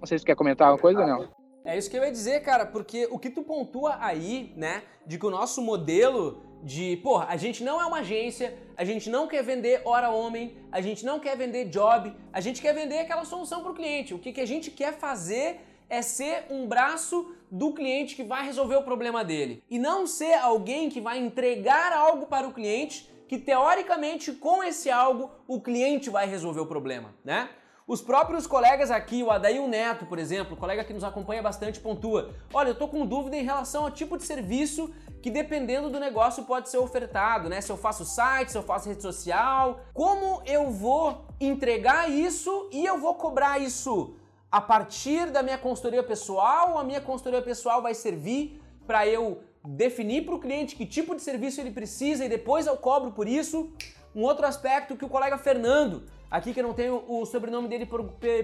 Não 0.00 0.06
sei 0.06 0.16
se 0.16 0.22
você 0.22 0.28
quer 0.28 0.36
comentar 0.36 0.68
alguma 0.68 0.80
coisa 0.80 1.02
ou 1.02 1.06
não. 1.06 1.41
É 1.64 1.78
isso 1.78 1.88
que 1.88 1.96
eu 1.96 2.02
ia 2.02 2.10
dizer, 2.10 2.42
cara, 2.42 2.66
porque 2.66 3.06
o 3.10 3.18
que 3.18 3.30
tu 3.30 3.42
pontua 3.42 3.96
aí, 4.00 4.52
né, 4.56 4.82
de 5.06 5.18
que 5.18 5.26
o 5.26 5.30
nosso 5.30 5.62
modelo 5.62 6.42
de, 6.62 6.96
porra, 6.98 7.26
a 7.28 7.36
gente 7.36 7.62
não 7.62 7.80
é 7.80 7.84
uma 7.84 7.98
agência, 7.98 8.56
a 8.76 8.84
gente 8.84 9.08
não 9.08 9.26
quer 9.26 9.42
vender 9.42 9.82
hora 9.84 10.10
homem, 10.10 10.56
a 10.70 10.80
gente 10.80 11.04
não 11.04 11.20
quer 11.20 11.36
vender 11.36 11.66
job, 11.66 12.12
a 12.32 12.40
gente 12.40 12.60
quer 12.60 12.72
vender 12.72 12.98
aquela 12.98 13.24
solução 13.24 13.62
para 13.62 13.72
o 13.72 13.74
cliente. 13.74 14.14
O 14.14 14.18
que, 14.18 14.32
que 14.32 14.40
a 14.40 14.46
gente 14.46 14.70
quer 14.70 14.92
fazer 14.92 15.60
é 15.88 16.00
ser 16.02 16.46
um 16.50 16.66
braço 16.66 17.34
do 17.50 17.72
cliente 17.72 18.16
que 18.16 18.24
vai 18.24 18.44
resolver 18.44 18.76
o 18.76 18.82
problema 18.82 19.24
dele 19.24 19.62
e 19.68 19.78
não 19.78 20.06
ser 20.06 20.34
alguém 20.34 20.88
que 20.88 21.00
vai 21.00 21.18
entregar 21.18 21.92
algo 21.92 22.26
para 22.26 22.48
o 22.48 22.52
cliente 22.52 23.10
que 23.28 23.38
teoricamente 23.38 24.32
com 24.32 24.64
esse 24.64 24.90
algo 24.90 25.30
o 25.46 25.60
cliente 25.60 26.10
vai 26.10 26.26
resolver 26.26 26.60
o 26.60 26.66
problema, 26.66 27.14
né? 27.24 27.50
Os 27.86 28.00
próprios 28.00 28.46
colegas 28.46 28.90
aqui, 28.90 29.22
o 29.22 29.30
Adail 29.30 29.66
Neto, 29.66 30.06
por 30.06 30.18
exemplo, 30.18 30.56
colega 30.56 30.84
que 30.84 30.92
nos 30.92 31.02
acompanha 31.02 31.42
bastante, 31.42 31.80
pontua: 31.80 32.30
Olha, 32.52 32.68
eu 32.68 32.74
tô 32.74 32.86
com 32.86 33.04
dúvida 33.04 33.36
em 33.36 33.44
relação 33.44 33.84
ao 33.84 33.90
tipo 33.90 34.16
de 34.16 34.22
serviço 34.22 34.94
que, 35.20 35.30
dependendo 35.30 35.90
do 35.90 35.98
negócio, 35.98 36.44
pode 36.44 36.68
ser 36.68 36.78
ofertado, 36.78 37.48
né? 37.48 37.60
Se 37.60 37.72
eu 37.72 37.76
faço 37.76 38.04
site, 38.04 38.52
se 38.52 38.58
eu 38.58 38.62
faço 38.62 38.88
rede 38.88 39.02
social, 39.02 39.80
como 39.92 40.42
eu 40.46 40.70
vou 40.70 41.26
entregar 41.40 42.08
isso 42.08 42.68
e 42.72 42.86
eu 42.86 42.98
vou 42.98 43.14
cobrar 43.14 43.58
isso 43.58 44.14
a 44.50 44.60
partir 44.60 45.30
da 45.30 45.42
minha 45.42 45.58
consultoria 45.58 46.02
pessoal, 46.02 46.78
a 46.78 46.84
minha 46.84 47.00
consultoria 47.00 47.42
pessoal 47.42 47.82
vai 47.82 47.94
servir 47.94 48.60
para 48.86 49.06
eu 49.06 49.42
definir 49.64 50.24
para 50.24 50.34
o 50.34 50.40
cliente 50.40 50.76
que 50.76 50.84
tipo 50.84 51.14
de 51.14 51.22
serviço 51.22 51.60
ele 51.60 51.70
precisa 51.70 52.24
e 52.24 52.28
depois 52.28 52.66
eu 52.66 52.76
cobro 52.76 53.12
por 53.12 53.26
isso. 53.26 53.72
Um 54.14 54.22
outro 54.22 54.46
aspecto 54.46 54.94
que 54.94 55.04
o 55.04 55.08
colega 55.08 55.38
Fernando, 55.38 56.04
aqui 56.32 56.54
que 56.54 56.62
não 56.62 56.72
tenho 56.72 57.04
o 57.06 57.26
sobrenome 57.26 57.68
dele, 57.68 57.86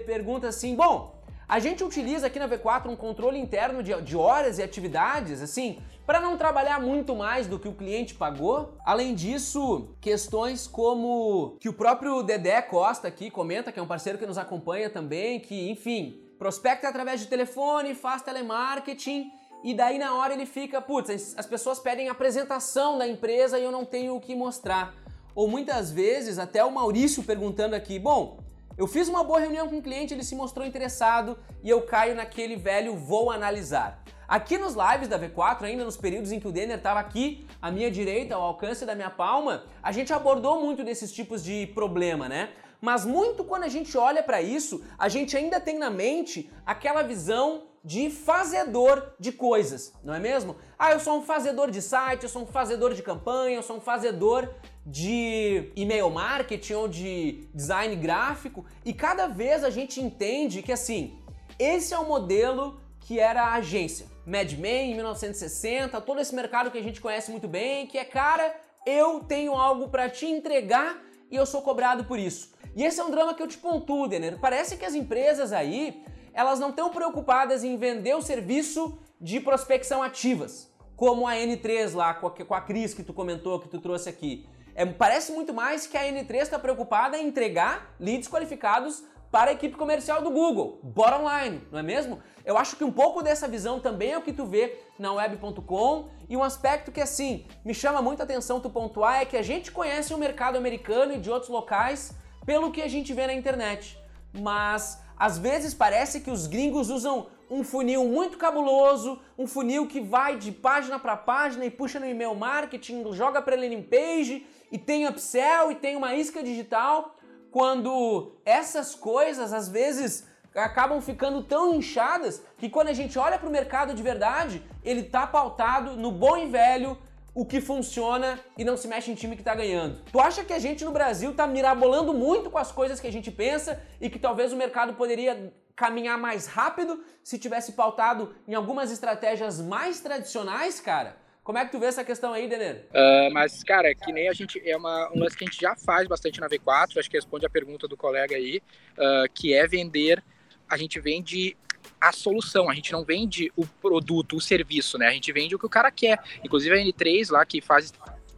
pergunta 0.05 0.47
assim: 0.47 0.77
bom, 0.77 1.19
a 1.49 1.59
gente 1.59 1.83
utiliza 1.83 2.27
aqui 2.27 2.39
na 2.39 2.47
V4 2.47 2.89
um 2.89 2.95
controle 2.95 3.39
interno 3.39 3.83
de, 3.83 3.99
de 4.03 4.15
horas 4.15 4.59
e 4.59 4.63
atividades, 4.63 5.41
assim, 5.41 5.79
para 6.07 6.21
não 6.21 6.37
trabalhar 6.37 6.79
muito 6.79 7.17
mais 7.17 7.47
do 7.47 7.59
que 7.59 7.67
o 7.67 7.73
cliente 7.73 8.15
pagou. 8.15 8.77
Além 8.85 9.15
disso, 9.15 9.89
questões 10.03 10.67
como 10.67 11.57
que 11.59 11.69
o 11.71 11.73
próprio 11.73 12.23
Dedé 12.23 12.61
Costa 12.61 13.09
aqui 13.09 13.31
comenta, 13.31 13.73
que 13.73 13.81
é 13.81 13.83
um 13.83 13.87
parceiro 13.87 14.19
que 14.19 14.27
nos 14.27 14.37
acompanha 14.37 14.91
também, 14.91 15.41
que, 15.41 15.71
enfim, 15.71 16.21
prospecta 16.39 16.87
através 16.87 17.21
de 17.21 17.27
telefone, 17.27 17.95
faz 17.95 18.21
telemarketing. 18.21 19.33
E 19.65 19.75
daí 19.75 19.99
na 19.99 20.15
hora 20.15 20.35
ele 20.35 20.47
fica, 20.47 20.81
putz, 20.81 21.35
as 21.37 21.47
pessoas 21.47 21.81
pedem 21.81 22.09
apresentação 22.09 22.97
da 22.97 23.09
empresa 23.09 23.59
e 23.59 23.65
eu 23.65 23.73
não 23.73 23.85
tenho 23.85 24.15
o 24.15 24.21
que 24.21 24.37
mostrar. 24.37 24.95
Ou 25.35 25.49
muitas 25.49 25.91
vezes, 25.91 26.39
até 26.39 26.65
o 26.65 26.71
Maurício 26.71 27.23
perguntando 27.23 27.75
aqui, 27.75 27.99
bom, 27.99 28.39
eu 28.77 28.87
fiz 28.87 29.09
uma 29.09 29.25
boa 29.25 29.41
reunião 29.41 29.69
com 29.69 29.79
o 29.79 29.83
cliente, 29.83 30.15
ele 30.15 30.23
se 30.23 30.37
mostrou 30.37 30.65
interessado 30.65 31.37
e 31.65 31.69
eu 31.69 31.83
caio 31.83 32.15
naquele 32.15 32.57
velho 32.57 32.95
vou 32.97 33.31
analisar. 33.31 34.03
Aqui 34.29 34.59
nos 34.59 34.75
lives 34.75 35.09
da 35.09 35.19
V4, 35.19 35.63
ainda 35.63 35.85
nos 35.85 35.97
períodos 35.97 36.33
em 36.33 36.39
que 36.39 36.47
o 36.47 36.53
Denner 36.53 36.77
estava 36.77 37.01
aqui 37.01 37.47
à 37.63 37.71
minha 37.71 37.91
direita, 37.91 38.35
ao 38.35 38.43
alcance 38.43 38.85
da 38.85 38.95
minha 38.95 39.11
palma, 39.11 39.65
a 39.83 39.91
gente 39.91 40.13
abordou 40.13 40.61
muito 40.61 40.85
desses 40.85 41.11
tipos 41.11 41.43
de 41.43 41.67
problema, 41.69 42.29
né? 42.29 42.51
Mas 42.81 43.05
muito 43.05 43.43
quando 43.43 43.65
a 43.65 43.69
gente 43.69 43.97
olha 43.97 44.23
para 44.23 44.43
isso, 44.43 44.85
a 44.99 45.09
gente 45.09 45.37
ainda 45.37 45.59
tem 45.59 45.79
na 45.79 45.91
mente 45.91 46.51
aquela 46.65 47.03
visão 47.03 47.68
de 47.85 48.11
fazedor 48.11 49.15
de 49.19 49.33
coisas, 49.33 49.93
não 50.03 50.15
é 50.15 50.19
mesmo? 50.19 50.57
Ah, 50.79 50.93
eu 50.93 51.01
sou 51.01 51.19
um 51.19 51.23
fazedor 51.23 51.71
de 51.71 51.81
site, 51.81 52.25
eu 52.25 52.29
sou 52.29 52.43
um 52.43 52.47
fazedor 52.47 52.95
de 52.95 53.03
campanha, 53.03 53.57
eu 53.57 53.63
sou 53.63 53.77
um 53.77 53.81
fazedor 53.81 54.49
de 54.85 55.71
e-mail 55.77 56.11
marketing 56.11 56.73
ou 56.75 56.89
de 56.89 57.49
design 57.55 57.95
gráfico, 57.97 58.65
e 58.85 58.93
cada 58.93 59.27
vez 59.27 59.65
a 59.65 59.71
gente 59.71 60.01
entende 60.01 60.63
que 60.63 60.73
assim, 60.73 61.19
esse 61.59 61.95
é 61.95 61.99
o 61.99 62.07
modelo 62.07 62.81
que 63.01 63.19
era 63.19 63.43
a 63.43 63.55
agência. 63.55 64.07
Mad 64.27 64.53
Men 64.53 64.93
em 64.93 64.95
1960, 64.95 66.01
todo 66.03 66.21
esse 66.21 66.35
mercado 66.35 66.71
que 66.71 66.77
a 66.79 66.83
gente 66.83 67.01
conhece 67.01 67.31
muito 67.31 67.49
bem, 67.49 67.87
que 67.87 67.97
é 67.97 68.05
cara, 68.05 68.55
eu 68.85 69.21
tenho 69.21 69.55
algo 69.55 69.89
para 69.89 70.11
te 70.11 70.27
entregar 70.27 71.03
e 71.31 71.37
eu 71.37 71.47
sou 71.47 71.63
cobrado 71.63 72.05
por 72.05 72.19
isso. 72.19 72.53
E 72.77 72.85
esse 72.85 73.01
é 73.01 73.05
um 73.05 73.11
drama 73.11 73.35
que 73.35 73.43
eu 73.43 73.49
te 73.49 73.59
pontuo, 73.59 74.07
Denner. 74.07 74.39
Parece 74.39 74.77
que 74.77 74.85
as 74.85 74.95
empresas 74.95 75.53
aí, 75.53 76.03
elas 76.39 76.61
não 76.61 76.71
estão 76.71 76.89
preocupadas 76.91 77.65
em 77.65 77.77
vender 77.77 78.15
o 78.15 78.23
serviço 78.23 78.97
de 79.21 79.41
prospecção 79.41 80.05
ativas, 80.05 80.73
como 80.95 81.27
a 81.27 81.35
N3 81.35 81.93
lá, 81.97 82.15
com 82.15 82.29
a, 82.29 82.31
com 82.31 82.55
a 82.55 82.61
Cris 82.61 82.95
que 82.95 83.03
tu 83.03 83.13
comentou, 83.13 83.59
que 83.59 83.69
tu 83.69 83.81
trouxe 83.81 84.09
aqui. 84.09 84.49
É, 84.73 84.87
parece 84.87 85.33
muito 85.33 85.53
mais 85.53 85.89
que 85.89 85.97
a 85.97 86.05
N3 86.05 86.43
está 86.43 86.57
preocupada 86.57 87.19
em 87.19 87.27
entregar 87.27 87.93
leads 87.99 88.29
qualificados 88.29 89.03
para 89.33 89.51
a 89.51 89.53
equipe 89.53 89.77
comercial 89.77 90.23
do 90.23 90.31
Google, 90.31 90.79
bottom 90.85 91.25
line, 91.29 91.61
não 91.73 91.81
é 91.81 91.83
mesmo? 91.83 92.21
Eu 92.45 92.57
acho 92.57 92.77
que 92.77 92.85
um 92.85 92.93
pouco 92.93 93.21
dessa 93.21 93.49
visão 93.49 93.81
também 93.81 94.13
é 94.13 94.19
o 94.19 94.23
que 94.23 94.33
tu 94.33 94.47
vê 94.47 94.79
na 94.97 95.13
web.com 95.13 96.09
e 96.29 96.37
um 96.37 96.45
aspecto 96.45 96.93
que 96.93 97.01
assim 97.01 97.49
me 97.65 97.75
chama 97.75 98.01
muita 98.01 98.23
atenção 98.23 98.61
tu 98.61 98.71
pontuar 98.71 99.21
é 99.21 99.25
que 99.25 99.37
a 99.37 99.43
gente 99.43 99.73
conhece 99.73 100.15
o 100.15 100.19
mercado 100.19 100.57
americano 100.57 101.15
e 101.15 101.19
de 101.19 101.33
outros 101.33 101.51
locais 101.51 102.15
pelo 102.47 102.71
que 102.71 102.81
a 102.81 102.87
gente 102.87 103.13
vê 103.13 103.27
na 103.27 103.35
internet, 103.35 103.99
mas 104.33 105.03
às 105.19 105.39
vezes 105.39 105.75
parece 105.75 106.21
que 106.21 106.31
os 106.31 106.47
gringos 106.47 106.91
usam 106.91 107.27
um 107.51 107.65
funil 107.65 108.05
muito 108.05 108.37
cabuloso, 108.37 109.19
um 109.37 109.47
funil 109.47 109.87
que 109.87 110.01
vai 110.01 110.37
de 110.37 110.53
página 110.53 110.99
para 110.99 111.17
página 111.17 111.65
e 111.65 111.71
puxa 111.71 111.99
no 111.99 112.07
e-mail 112.07 112.35
marketing, 112.35 113.05
joga 113.13 113.41
para 113.41 113.57
landing 113.57 113.83
page 113.83 114.47
e 114.71 114.79
tem 114.79 115.09
upsell 115.09 115.73
e 115.73 115.75
tem 115.75 115.97
uma 115.97 116.15
isca 116.15 116.43
digital, 116.43 117.17
quando 117.51 118.33
essas 118.45 118.95
coisas 118.95 119.53
às 119.53 119.69
vezes 119.69 120.27
acabam 120.55 121.01
ficando 121.01 121.43
tão 121.43 121.75
inchadas 121.75 122.43
que 122.59 122.69
quando 122.69 122.89
a 122.89 122.93
gente 122.93 123.19
olha 123.19 123.39
para 123.39 123.49
o 123.49 123.53
mercado 123.53 123.95
de 123.95 124.03
verdade, 124.03 124.63
ele 124.85 125.03
tá 125.03 125.27
pautado 125.27 125.97
no 125.97 126.11
bom 126.13 126.37
e 126.37 126.47
velho 126.47 126.99
o 127.39 127.45
que 127.45 127.61
funciona 127.61 128.37
e 128.59 128.65
não 128.65 128.77
se 128.77 128.89
mexe 128.89 129.13
em 129.13 129.15
time 129.15 129.37
que 129.37 129.45
tá 129.45 129.55
ganhando. 129.55 130.03
Tu 130.11 130.19
acha 130.19 130.45
que 130.45 130.53
a 130.53 130.59
gente 130.59 130.85
no 130.85 130.91
Brasil 130.91 131.33
tá 131.33 131.47
mirabolando 131.47 132.13
muito 132.13 132.51
com 132.51 132.59
as 132.59 132.73
coisas 132.73 132.99
que 132.99 133.07
a 133.07 133.13
gente 133.13 133.31
pensa 133.31 133.81
e 134.01 134.11
que 134.11 134.19
talvez 134.19 134.53
o 134.53 134.57
mercado 134.57 134.95
poderia 134.95 135.53
caminhar 135.77 136.19
mais 136.19 136.49
rápido 136.49 137.01
se 137.23 137.39
tivesse 137.39 137.75
pautado 137.75 138.35
em 138.49 138.55
algumas 138.55 138.91
estratégias 138.91 139.61
mais 139.61 140.01
tradicionais, 140.01 140.81
cara? 140.81 141.17
Como 141.45 141.57
é 141.57 141.65
que 141.65 141.71
tu 141.71 141.79
vê 141.79 141.87
essa 141.87 142.03
questão 142.03 142.33
aí, 142.33 142.49
Denner? 142.49 142.89
Uh, 142.91 143.33
mas, 143.33 143.63
cara, 143.63 143.95
que 143.95 144.13
nem 144.13 144.29
a 144.29 144.33
gente. 144.33 144.61
É 144.69 144.77
uma, 144.77 145.09
um 145.15 145.21
lance 145.21 145.37
que 145.37 145.45
a 145.45 145.47
gente 145.47 145.61
já 145.61 145.77
faz 145.77 146.09
bastante 146.09 146.41
na 146.41 146.49
V4, 146.49 146.99
acho 146.99 147.09
que 147.09 147.17
responde 147.17 147.47
a 147.47 147.51
pergunta 147.51 147.87
do 147.87 147.97
colega 147.97 148.35
aí, 148.35 148.61
uh, 148.99 149.33
que 149.33 149.55
é 149.55 149.65
vender. 149.65 150.21
A 150.69 150.77
gente 150.77 150.99
vende 150.99 151.57
a 152.01 152.13
solução, 152.13 152.71
a 152.71 152.75
gente 152.75 152.93
não 152.93 153.05
vende 153.05 153.53
o 153.57 153.67
produto, 153.67 154.37
o 154.37 154.41
serviço, 154.41 154.99
né? 154.99 155.09
A 155.09 155.13
gente 155.13 155.33
vende 155.33 155.55
o 155.55 155.59
que 155.59 155.67
o 155.67 155.71
cara 155.71 155.91
quer. 155.91 156.19
Inclusive 156.45 156.75
a 156.75 156.79
N3 156.79 157.31
lá, 157.31 157.45
que 157.45 157.61
faz 157.61 157.93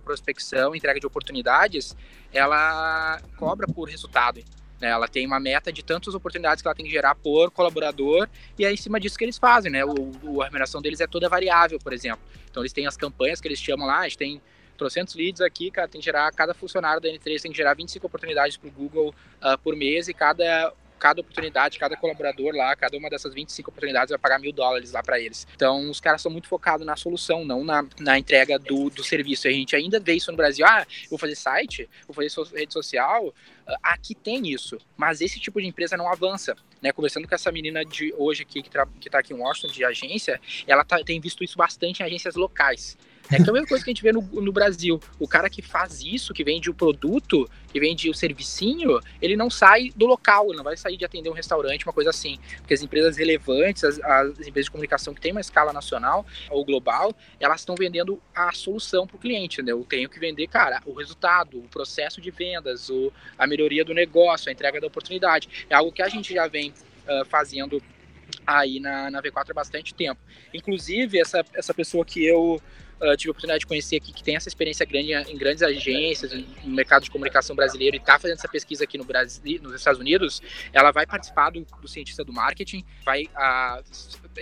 prospecção, 0.05 0.75
entrega 0.75 0.99
de 0.99 1.07
oportunidades, 1.07 1.97
ela 2.33 3.21
cobra 3.37 3.67
por 3.67 3.89
resultado. 3.89 4.43
Né? 4.81 4.89
Ela 4.89 5.07
tem 5.07 5.27
uma 5.27 5.39
meta 5.39 5.73
de 5.73 5.85
tantas 5.85 6.15
oportunidades 6.15 6.63
que 6.63 6.69
ela 6.69 6.75
tem 6.75 6.87
que 6.87 6.91
gerar 6.91 7.15
por 7.15 7.51
colaborador 7.51 8.29
e 8.59 8.65
é 8.65 8.73
em 8.73 8.77
cima 8.77 8.99
disso 8.99 9.19
que 9.19 9.25
eles 9.25 9.37
fazem, 9.37 9.71
né? 9.71 9.85
O, 9.85 10.11
o, 10.23 10.43
a 10.43 10.47
remuneração 10.47 10.81
deles 10.81 11.01
é 11.01 11.07
toda 11.07 11.29
variável, 11.29 11.79
por 11.79 11.93
exemplo. 11.93 12.21
Então 12.51 12.63
eles 12.63 12.73
têm 12.73 12.87
as 12.87 12.97
campanhas 12.97 13.41
que 13.41 13.47
eles 13.47 13.61
chamam 13.61 13.87
lá, 13.87 13.99
a 14.01 14.05
gente 14.05 14.19
tem 14.19 14.41
trocentos 14.77 15.15
leads 15.15 15.43
aqui, 15.43 15.71
cara, 15.71 15.87
tem 15.87 16.01
que 16.01 16.05
gerar, 16.07 16.33
cada 16.33 16.55
funcionário 16.55 17.03
da 17.03 17.09
N3 17.11 17.43
tem 17.43 17.51
que 17.51 17.57
gerar 17.57 17.75
25 17.75 18.07
oportunidades 18.07 18.57
para 18.57 18.69
o 18.69 18.73
Google 18.73 19.15
uh, 19.43 19.59
por 19.59 19.77
mês 19.77 20.09
e 20.09 20.15
cada 20.15 20.73
cada 21.01 21.23
oportunidade, 21.23 21.79
cada 21.79 21.97
colaborador 21.97 22.55
lá, 22.55 22.77
cada 22.77 22.97
uma 22.97 23.09
dessas 23.09 23.33
25 23.35 23.71
oportunidades 23.71 24.11
vai 24.11 24.19
pagar 24.19 24.39
mil 24.39 24.53
dólares 24.53 24.93
lá 24.93 25.03
para 25.03 25.19
eles. 25.19 25.47
Então, 25.57 25.91
os 25.91 25.99
caras 25.99 26.21
são 26.21 26.31
muito 26.31 26.47
focados 26.47 26.87
na 26.87 26.95
solução, 26.95 27.45
não 27.45 27.65
na, 27.65 27.85
na 27.99 28.19
entrega 28.19 28.59
do, 28.59 28.91
do 28.91 29.03
serviço. 29.03 29.49
A 29.49 29.51
gente 29.51 29.75
ainda 29.75 29.99
vê 29.99 30.13
isso 30.13 30.31
no 30.31 30.37
Brasil. 30.37 30.65
Ah, 30.67 30.87
vou 31.09 31.19
fazer 31.19 31.35
site, 31.35 31.89
vou 32.07 32.15
fazer 32.15 32.29
so 32.29 32.43
rede 32.45 32.73
social. 32.73 33.35
Ah, 33.67 33.79
aqui 33.95 34.15
tem 34.15 34.49
isso, 34.49 34.79
mas 34.97 35.21
esse 35.21 35.41
tipo 35.41 35.61
de 35.61 35.67
empresa 35.67 35.97
não 35.97 36.11
avança. 36.11 36.55
Né? 36.83 36.93
Conversando 36.93 37.27
com 37.27 37.35
essa 37.35 37.51
menina 37.51 37.85
de 37.85 38.15
hoje 38.17 38.43
aqui, 38.43 38.63
que, 38.63 38.69
está 39.07 39.19
aqui 39.19 39.33
em 39.33 39.37
Washington, 39.37 39.73
de 39.73 39.85
agência, 39.85 40.41
ela 40.67 40.85
tá, 40.85 41.03
tem 41.03 41.21
visto 41.21 41.43
isso 41.43 41.57
bastante 41.57 42.03
em 42.03 42.07
agências 42.07 42.35
locais. 42.35 42.97
É 43.31 43.37
que 43.37 43.43
é 43.43 43.51
a 43.51 43.53
mesma 43.53 43.69
coisa 43.69 43.85
que 43.85 43.91
a 43.91 43.93
gente 43.93 44.03
vê 44.03 44.13
no, 44.13 44.23
no 44.23 44.53
Brasil. 44.53 45.01
O 45.19 45.29
cara 45.29 45.49
que 45.49 45.63
faz 45.63 46.03
isso, 46.03 46.35
que 46.35 46.43
vende 46.43 46.69
o 46.69 46.75
produto, 46.75 47.49
que 47.73 47.79
vende 47.79 48.11
o 48.11 48.15
servicinho, 48.15 49.01
ele 49.23 49.37
não 49.37 49.49
sai 49.49 49.91
do 49.95 50.07
local, 50.07 50.49
ele 50.49 50.57
não 50.57 50.65
vai 50.65 50.77
sair 50.77 50.97
de 50.97 51.05
atender 51.05 51.31
um 51.31 51.33
restaurante, 51.33 51.87
uma 51.87 51.93
coisa 51.93 52.11
assim. 52.11 52.39
Porque 52.59 52.75
as 52.75 52.83
empresas 52.83 53.17
relevantes, 53.17 53.85
as, 53.85 54.01
as 54.01 54.31
empresas 54.41 54.65
de 54.65 54.71
comunicação 54.71 55.15
que 55.15 55.21
têm 55.21 55.33
uma 55.33 55.41
escala 55.41 55.73
nacional 55.73 56.27
ou 56.51 56.65
global, 56.65 57.15
elas 57.39 57.61
estão 57.61 57.75
vendendo 57.75 58.21
a 58.35 58.53
solução 58.53 59.07
para 59.07 59.17
o 59.17 59.19
cliente, 59.19 59.61
entendeu? 59.61 59.79
Eu 59.79 59.85
tenho 59.85 60.09
que 60.09 60.19
vender, 60.19 60.49
cara, 60.49 60.83
o 60.85 60.93
resultado, 60.93 61.59
o 61.59 61.69
processo 61.69 62.21
de 62.21 62.31
vendas, 62.31 62.91
o, 62.91 63.13
a 63.39 63.47
melhoria 63.47 63.85
do 63.85 63.95
negócio, 63.95 64.49
a 64.49 64.53
entrega 64.53 64.81
da 64.81 64.87
oportunidade. 64.89 65.67
É 65.71 65.75
algo 65.75 65.93
que 65.93 66.03
a 66.03 66.09
gente 66.09 66.35
já 66.35 66.49
vem 66.49 66.71
uh, 66.71 67.25
fazendo 67.27 67.81
aí 68.47 68.81
na, 68.81 69.11
na 69.11 69.23
V4 69.23 69.51
há 69.51 69.55
bastante 69.55 69.95
tempo. 69.95 70.21
Inclusive, 70.53 71.19
essa, 71.19 71.45
essa 71.55 71.75
pessoa 71.75 72.05
que 72.05 72.25
eu 72.25 72.61
uh, 73.01 73.17
tive 73.17 73.31
a 73.31 73.33
oportunidade 73.33 73.61
de 73.61 73.67
conhecer 73.67 73.97
aqui, 73.97 74.13
que 74.13 74.23
tem 74.23 74.37
essa 74.37 74.49
experiência 74.49 74.85
grande 74.87 75.13
em 75.13 75.37
grandes 75.37 75.63
agências, 75.63 76.33
no 76.33 76.75
mercado 76.75 77.05
de 77.05 77.11
comunicação 77.11 77.57
brasileiro, 77.57 77.97
e 77.97 77.99
está 77.99 78.19
fazendo 78.19 78.39
essa 78.39 78.49
pesquisa 78.49 78.85
aqui 78.85 78.99
no 78.99 79.05
Brasil, 79.05 79.61
nos 79.63 79.75
Estados 79.75 80.01
Unidos, 80.01 80.43
ela 80.73 80.91
vai 80.91 81.07
participar 81.07 81.51
do, 81.51 81.67
do 81.81 81.89
cientista 81.89 82.25
do 82.25 82.33
marketing, 82.33 82.85
vai 83.05 83.25
uh, 83.25 83.83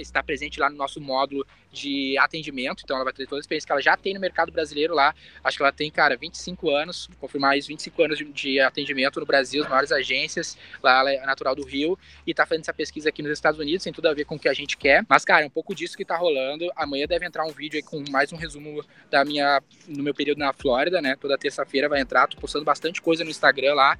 estar 0.01 0.23
presente 0.23 0.61
lá 0.61 0.71
no 0.71 0.77
nosso 0.77 1.01
módulo 1.01 1.47
de 1.73 2.17
atendimento, 2.19 2.83
então 2.85 2.97
ela 2.97 3.05
vai 3.05 3.13
ter 3.13 3.27
toda 3.27 3.39
a 3.39 3.43
experiência 3.43 3.67
que 3.67 3.73
ela 3.73 3.83
já 3.83 3.97
tem 3.97 4.15
no 4.15 4.21
mercado 4.21 4.51
brasileiro 4.51 4.95
lá. 4.95 5.15
Acho 5.45 5.59
que 5.59 5.63
ela 5.63 5.73
tem, 5.73 5.91
cara, 5.91 6.17
25 6.17 6.71
anos, 6.71 7.09
confirmar 7.21 7.59
isso, 7.59 7.69
25 7.69 8.03
anos 8.03 8.19
de, 8.19 8.25
de, 8.25 8.61
atendimento 8.61 9.21
no 9.21 9.27
Brasil, 9.27 9.63
as 9.63 9.69
maiores 9.69 9.93
agências. 9.93 10.57
Lá 10.83 11.01
ela 11.01 11.13
é 11.13 11.27
natural 11.27 11.55
do 11.55 11.65
Rio 11.65 11.99
e 12.27 12.33
tá 12.33 12.47
fazendo 12.47 12.63
essa 12.63 12.73
pesquisa 12.73 13.09
aqui 13.09 13.23
nos 13.23 13.33
Estados 13.33 13.61
Unidos, 13.61 13.85
tem 13.85 13.93
tudo 13.93 14.09
a 14.09 14.15
ver 14.15 14.25
com 14.25 14.37
o 14.37 14.39
que 14.39 14.49
a 14.49 14.55
gente 14.55 14.77
quer. 14.77 15.05
Mas, 15.09 15.25
cara, 15.25 15.45
é 15.45 15.47
um 15.47 15.51
pouco 15.51 15.75
disso 15.75 15.97
que 15.97 16.05
tá 16.05 16.17
rolando. 16.17 16.71
Amanhã 16.75 17.07
deve 17.07 17.27
entrar 17.27 17.45
um 17.45 17.53
vídeo 17.53 17.77
aí 17.77 17.83
com 17.83 18.03
mais 18.11 18.33
um 18.33 18.37
resumo 18.37 18.85
da 19.11 19.25
minha 19.25 19.63
no 19.87 20.03
meu 20.03 20.15
período 20.15 20.39
na 20.39 20.53
Flórida, 20.53 21.01
né? 21.01 21.17
Toda 21.21 21.37
terça-feira 21.37 21.89
vai 21.89 22.01
entrar, 22.01 22.27
tô 22.29 22.39
postando 22.39 22.65
bastante 22.65 23.01
coisa 23.01 23.25
no 23.25 23.31
Instagram 23.31 23.75
lá, 23.75 23.99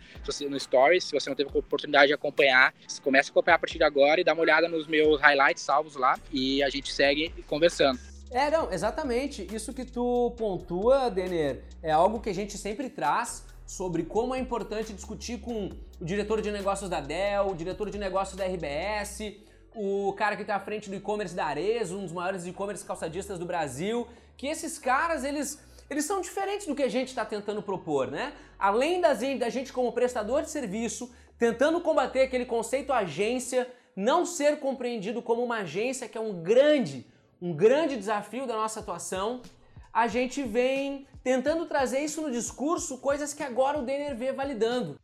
no 0.49 0.59
Stories, 0.59 1.05
se 1.05 1.13
você 1.13 1.29
não 1.29 1.37
teve 1.37 1.51
a 1.55 1.59
oportunidade 1.59 2.09
de 2.09 2.15
acompanhar, 2.15 2.75
comece 3.03 3.31
a 3.31 3.33
acompanhar 3.33 3.57
a 3.57 3.59
partir 3.59 3.79
de 3.79 3.85
agora 3.85 4.21
e 4.21 4.25
dá 4.25 4.33
uma 4.33 4.43
olhada 4.43 4.69
nos 4.69 4.87
meus 4.87 5.21
highlights 5.21 5.63
salvos 5.63 5.88
lá 5.95 6.19
e 6.33 6.63
a 6.63 6.69
gente 6.69 6.93
segue 6.93 7.31
conversando. 7.47 7.99
É, 8.31 8.51
não, 8.51 8.71
exatamente. 8.73 9.47
Isso 9.55 9.73
que 9.73 9.85
tu 9.85 10.35
pontua, 10.37 11.11
Denner, 11.11 11.63
é 11.83 11.91
algo 11.91 12.21
que 12.21 12.29
a 12.29 12.35
gente 12.35 12.59
sempre 12.59 12.91
traz 12.91 13.45
sobre 13.67 14.03
como 14.03 14.35
é 14.35 14.39
importante 14.39 14.93
discutir 14.93 15.39
com 15.41 15.71
o 16.01 16.05
diretor 16.05 16.41
de 16.41 16.51
negócios 16.51 16.89
da 16.89 17.01
Dell, 17.01 17.49
o 17.49 17.55
diretor 17.55 17.91
de 17.91 17.99
negócios 17.99 18.37
da 18.37 18.45
RBS, 18.45 19.35
o 19.75 20.13
cara 20.15 20.37
que 20.37 20.43
está 20.43 20.57
à 20.57 20.61
frente 20.61 20.89
do 20.89 20.97
e-commerce 20.97 21.35
da 21.35 21.47
Arezzo, 21.47 21.99
um 21.99 22.03
dos 22.03 22.13
maiores 22.13 22.47
e-commerce 22.47 22.85
calçadistas 22.85 23.39
do 23.39 23.47
Brasil, 23.47 24.07
que 24.37 24.47
esses 24.47 24.79
caras, 24.79 25.25
eles 25.25 25.67
eles 25.91 26.05
são 26.05 26.21
diferentes 26.21 26.67
do 26.67 26.75
que 26.75 26.83
a 26.83 26.89
gente 26.89 27.09
está 27.09 27.25
tentando 27.25 27.63
propor, 27.63 28.11
né? 28.11 28.35
Além 28.59 29.01
da 29.01 29.15
gente, 29.15 29.39
da 29.39 29.49
gente 29.49 29.73
como 29.73 29.91
prestador 29.91 30.43
de 30.43 30.51
serviço, 30.51 31.11
tentando 31.39 31.81
combater 31.81 32.23
aquele 32.23 32.45
conceito 32.45 32.93
agência, 32.93 33.67
não 33.99 34.25
ser 34.25 34.61
compreendido 34.61 35.21
como 35.21 35.43
uma 35.43 35.59
agência 35.59 36.09
que 36.09 36.17
é 36.17 36.21
um 36.21 36.41
grande 36.41 37.05
um 37.43 37.53
grande 37.53 37.97
desafio 37.97 38.47
da 38.47 38.55
nossa 38.55 38.81
atuação, 38.81 39.43
a 39.93 40.07
gente 40.07 40.43
vem 40.43 41.07
tentando 41.23 41.67
trazer 41.67 42.01
isso 42.01 42.21
no 42.21 42.31
discurso, 42.31 42.99
coisas 42.99 43.33
que 43.33 43.43
agora 43.43 43.79
o 43.79 43.83
Denner 43.83 44.17
vê 44.17 44.33
validando. 44.33 44.99